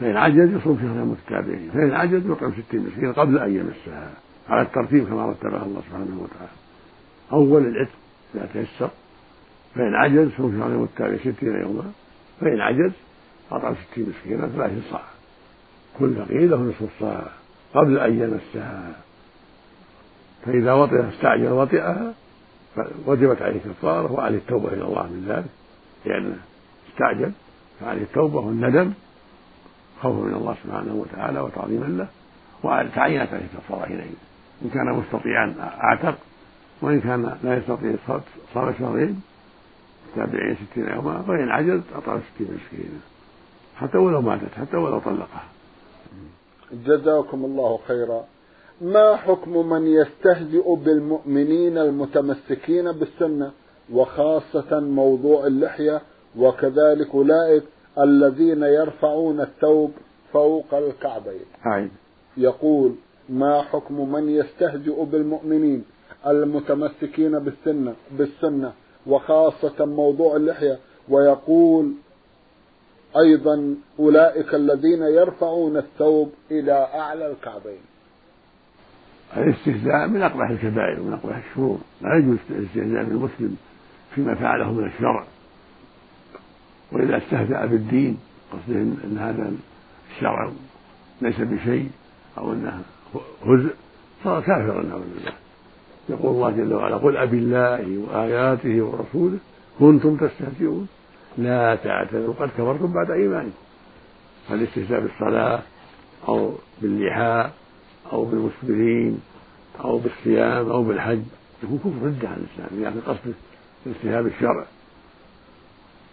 فإن 0.00 0.16
عجز 0.16 0.54
يصوم 0.54 0.78
شهرين 0.78 1.04
متتابعين 1.04 1.70
فإن 1.70 1.92
عجز 1.92 2.30
يطعم 2.30 2.52
ستين 2.52 2.86
مسكين 2.86 3.12
قبل 3.12 3.38
أن 3.38 3.56
يمسها 3.56 4.10
على 4.48 4.62
الترتيب 4.62 5.08
كما 5.08 5.26
رتبها 5.26 5.64
الله 5.64 5.80
سبحانه 5.88 6.20
وتعالى. 6.22 6.52
أول 7.32 7.66
العتق 7.66 7.92
إذا 8.34 8.48
تيسر 8.52 8.90
فإن 9.74 9.94
عجز 9.94 10.28
صوم 10.36 10.58
شهرين 10.58 10.76
متتابعين 10.76 11.18
ستين 11.18 11.60
يوما 11.62 11.84
فإن 12.40 12.60
عجز 12.60 12.92
أطعم 13.50 13.74
ستين 13.74 14.06
مسكينا 14.08 14.46
ثلاثين 14.46 14.82
صاع. 14.90 15.02
كل 15.98 16.14
فقير 16.14 16.50
له 16.50 16.56
نصف 16.56 16.82
الصاع 16.82 17.41
قبل 17.74 17.98
أن 17.98 18.20
يمسها. 18.20 18.92
فإذا 20.46 20.72
وطئ 20.72 21.08
استعجل 21.08 21.48
وطئها 21.48 22.14
وجبت 23.06 23.42
عليه 23.42 23.60
كفارة 23.60 24.12
وعليه 24.12 24.38
التوبة 24.38 24.68
إلى 24.68 24.84
الله 24.84 25.02
من 25.02 25.24
ذلك. 25.28 25.50
لأنه 26.04 26.36
استعجل 26.92 27.32
فعليه 27.80 28.02
التوبة 28.02 28.40
والندم 28.40 28.92
خوفا 30.02 30.20
من 30.20 30.34
الله 30.34 30.56
سبحانه 30.64 30.94
وتعالى 30.94 31.40
وتعظيما 31.40 31.86
له 31.86 32.08
وتعينت 32.62 33.28
عليه 33.32 33.44
الكفارة 33.54 33.86
حينئذ 33.86 34.14
إن 34.64 34.70
كان 34.70 34.92
مستطيعا 34.92 35.54
أعتق 35.60 36.18
وإن 36.80 37.00
كان 37.00 37.38
لا 37.42 37.56
يستطيع 37.56 37.94
صام 38.54 38.74
شهرين 38.78 39.22
تابعين 40.16 40.56
ستين 40.56 40.88
يوما 40.88 41.22
فإن 41.22 41.48
عجز 41.48 41.80
أطعم 41.94 42.20
ستين 42.34 42.46
مسكينا. 42.46 43.00
حتى 43.80 43.98
ولو 43.98 44.20
ماتت 44.20 44.54
حتى 44.60 44.76
ولو 44.76 44.98
طلقها. 44.98 45.44
جزاكم 46.86 47.44
الله 47.44 47.78
خيرا. 47.88 48.24
ما 48.80 49.16
حكم 49.16 49.70
من 49.70 49.86
يستهزئ 49.86 50.74
بالمؤمنين 50.74 51.78
المتمسكين 51.78 52.92
بالسنة 52.92 53.50
وخاصة 53.92 54.80
موضوع 54.80 55.46
اللحية 55.46 56.02
وكذلك 56.38 57.14
أولئك 57.14 57.62
الذين 57.98 58.62
يرفعون 58.62 59.40
الثوب 59.40 59.90
فوق 60.32 60.74
الكعبين. 60.74 61.46
يقول 62.36 62.94
ما 63.28 63.62
حكم 63.62 64.12
من 64.12 64.28
يستهزئ 64.28 65.04
بالمؤمنين 65.04 65.84
المتمسكين 66.26 67.38
بالسنة 67.38 67.94
بالسنة 68.18 68.72
وخاصة 69.06 69.84
موضوع 69.84 70.36
اللحية؟ 70.36 70.78
ويقول 71.08 71.92
أيضا 73.16 73.74
أولئك 73.98 74.54
الذين 74.54 75.02
يرفعون 75.02 75.76
الثوب 75.76 76.32
إلى 76.50 76.88
أعلى 76.94 77.30
الكعبين. 77.30 77.80
الاستهزاء 79.36 80.08
من 80.08 80.22
أقبح 80.22 80.50
الكبائر 80.50 81.00
ومن 81.00 81.12
أقبح 81.12 81.36
الشرور 81.36 81.78
لا 82.02 82.16
يجوز 82.16 82.38
الاستهزاء 82.50 83.04
بالمسلم 83.04 83.56
فيما 84.14 84.34
فعله 84.34 84.72
من 84.72 84.86
الشرع. 84.86 85.24
وإذا 86.92 87.16
استهزأ 87.16 87.66
بالدين 87.66 88.18
قصده 88.52 88.80
أن 88.80 89.16
هذا 89.18 89.52
الشرع 90.16 90.50
ليس 91.22 91.40
بشيء 91.40 91.90
أو 92.38 92.52
أنه 92.52 92.82
هزء 93.44 93.74
صار 94.24 94.40
كافرا 94.40 94.82
نعوذ 94.82 95.02
بالله. 95.14 95.32
يقول 96.08 96.34
الله 96.34 96.50
جل 96.50 96.74
وعلا 96.74 96.96
قل 96.96 97.16
أبي 97.16 97.38
الله 97.38 97.98
وآياته 97.98 98.82
ورسوله 98.82 99.38
كنتم 99.78 100.16
تستهزئون؟ 100.16 100.88
لا 101.38 101.74
تعتذروا 101.74 102.34
قد 102.34 102.48
كفرتم 102.48 102.92
بعد 102.92 103.10
إيمانكم. 103.10 103.56
فالاستهزاء 104.48 105.00
بالصلاة 105.00 105.62
أو 106.28 106.54
باللحاء 106.82 107.52
أو 108.12 108.24
بالمسلمين 108.24 109.20
أو 109.80 109.98
بالصيام 109.98 110.68
أو 110.70 110.82
بالحج؟ 110.82 111.22
يكون 111.62 111.78
كفر 111.78 112.06
ردة 112.06 112.28
عن 112.28 112.36
الإسلام 112.36 112.82
يعني 112.82 113.00
قصده 113.00 113.34
الاستهزاء 113.86 114.22
بالشرع. 114.22 114.64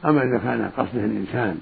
أما 0.06 0.24
إذا 0.24 0.38
كان 0.38 0.70
قصده 0.78 1.06
الإنسان 1.06 1.58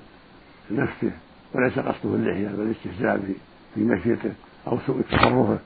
نفسه 0.71 1.11
وليس 1.53 1.79
قصده 1.79 2.15
اللحية 2.15 2.47
بل 2.47 2.61
الاستهزاء 2.61 3.33
في 3.75 3.81
مشيته 3.81 4.33
أو 4.67 4.77
سوء 4.87 5.01
تصرفه 5.01 5.59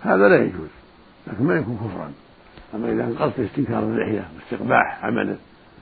هذا 0.00 0.28
لا 0.28 0.36
يجوز. 0.44 0.68
لكن 1.26 1.44
ما 1.44 1.56
يكون 1.56 1.76
كفرا. 1.76 2.12
أما 2.74 2.92
إذا 2.92 3.02
كان 3.02 3.14
قصده 3.14 3.46
استنكار 3.46 3.82
اللحية 3.82 4.28
واستقباح 4.36 5.04
عمله 5.04 5.36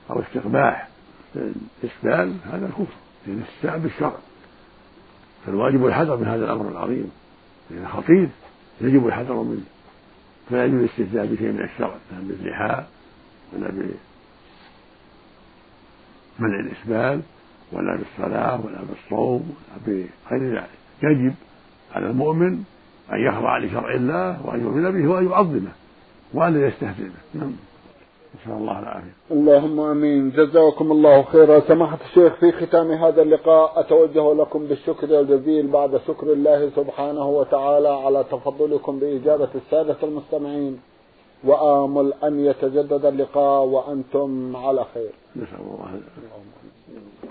أو 0.09 0.21
استقباح 0.21 0.94
الإسبال 1.35 2.35
هذا 2.45 2.67
كفر 2.67 2.85
لأن 3.27 3.37
الاستهزاء 3.37 3.79
بالشرع. 3.79 4.17
فالواجب 5.45 5.85
الحذر 5.85 6.17
من 6.17 6.27
هذا 6.27 6.45
الأمر 6.45 6.71
العظيم. 6.71 7.11
لأنه 7.71 7.87
خطير 7.87 8.29
يجب 8.81 9.07
الحذر 9.07 9.33
منه. 9.33 9.65
فلا 10.49 10.65
يجوز 10.65 10.79
الاستهزاء 10.79 11.25
بشيء 11.25 11.51
من 11.51 11.61
الشرع 11.63 11.95
لا 12.11 12.19
باللحاء 12.21 12.89
ولا 13.53 13.71
منع 16.39 16.59
الإسبال 16.59 17.21
ولا 17.71 17.97
بالصلاة 17.97 18.65
ولا 18.65 18.81
بالصوم 18.81 19.55
ولا 19.87 20.05
بغير 20.31 20.55
ذلك. 20.55 20.69
يجب 21.03 21.33
على 21.95 22.09
المؤمن 22.09 22.63
أن 23.13 23.19
يخضع 23.19 23.57
لشرع 23.57 23.93
الله 23.93 24.45
وأن 24.45 24.61
يؤمن 24.61 24.91
به 24.91 25.07
وأن 25.07 25.25
يعظمه 25.25 25.71
وأن 26.33 26.53
لا 26.53 26.67
يستهزئ 26.67 27.03
به. 27.03 27.39
نعم. 27.39 27.51
نسأل 28.35 28.57
الله 28.57 28.79
العافية. 28.79 29.13
اللهم 29.31 29.79
آمين. 29.79 30.31
جزاكم 30.31 30.91
الله 30.91 31.21
خيرا. 31.21 31.59
سماحة 31.59 31.97
الشيخ 32.05 32.33
في 32.33 32.51
ختام 32.51 32.91
هذا 32.91 33.21
اللقاء 33.21 33.79
أتوجه 33.79 34.33
لكم 34.33 34.65
بالشكر 34.65 35.19
الجزيل 35.19 35.67
بعد 35.67 35.97
شكر 36.07 36.33
الله 36.33 36.69
سبحانه 36.75 37.29
وتعالى 37.29 37.89
على 37.89 38.23
تفضلكم 38.31 38.99
بإجابة 38.99 39.47
السادة 39.55 39.97
المستمعين. 40.03 40.79
وآمل 41.43 42.13
أن 42.23 42.45
يتجدد 42.45 43.05
اللقاء 43.05 43.63
وأنتم 43.63 44.55
على 44.55 44.85
خير. 44.93 45.13
نسأل 45.35 45.59
الله 45.59 46.01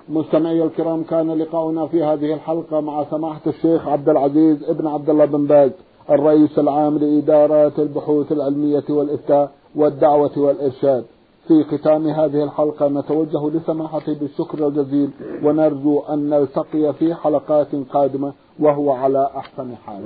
مستمعي 0.08 0.62
الكرام 0.62 1.04
كان 1.04 1.38
لقاؤنا 1.38 1.86
في 1.86 2.02
هذه 2.02 2.34
الحلقة 2.34 2.80
مع 2.80 3.04
سماحة 3.04 3.40
الشيخ 3.46 3.88
عبد 3.88 4.08
العزيز 4.08 4.70
ابن 4.70 4.86
عبد 4.86 5.10
الله 5.10 5.24
بن 5.24 5.46
باز 5.46 5.70
الرئيس 6.10 6.58
العام 6.58 6.98
لإدارات 6.98 7.78
البحوث 7.78 8.32
العلمية 8.32 8.84
والإفتاء. 8.90 9.50
والدعوة 9.76 10.38
والإرشاد. 10.38 11.04
في 11.48 11.64
ختام 11.64 12.06
هذه 12.06 12.44
الحلقة 12.44 12.88
نتوجه 12.88 13.50
لسماحته 13.50 14.14
بالشكر 14.14 14.66
الجزيل 14.66 15.10
ونرجو 15.44 16.00
أن 16.00 16.30
نلتقي 16.30 16.92
في 16.92 17.14
حلقات 17.14 17.74
قادمة 17.90 18.32
وهو 18.60 18.92
على 18.92 19.30
أحسن 19.36 19.74
حال. 19.86 20.02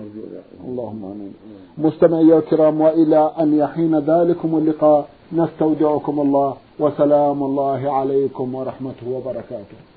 اللهم 0.65 1.05
آمين. 1.05 1.35
مستمعي 1.79 2.39
الكرام 2.39 2.81
وإلى 2.81 3.33
أن 3.41 3.55
يحين 3.55 3.99
ذلكم 3.99 4.59
اللقاء 4.59 5.09
نستودعكم 5.33 6.21
الله 6.21 6.57
وسلام 6.81 7.43
الله 7.43 7.93
عليكم 7.93 8.55
ورحمته 8.55 9.11
وبركاته. 9.17 9.88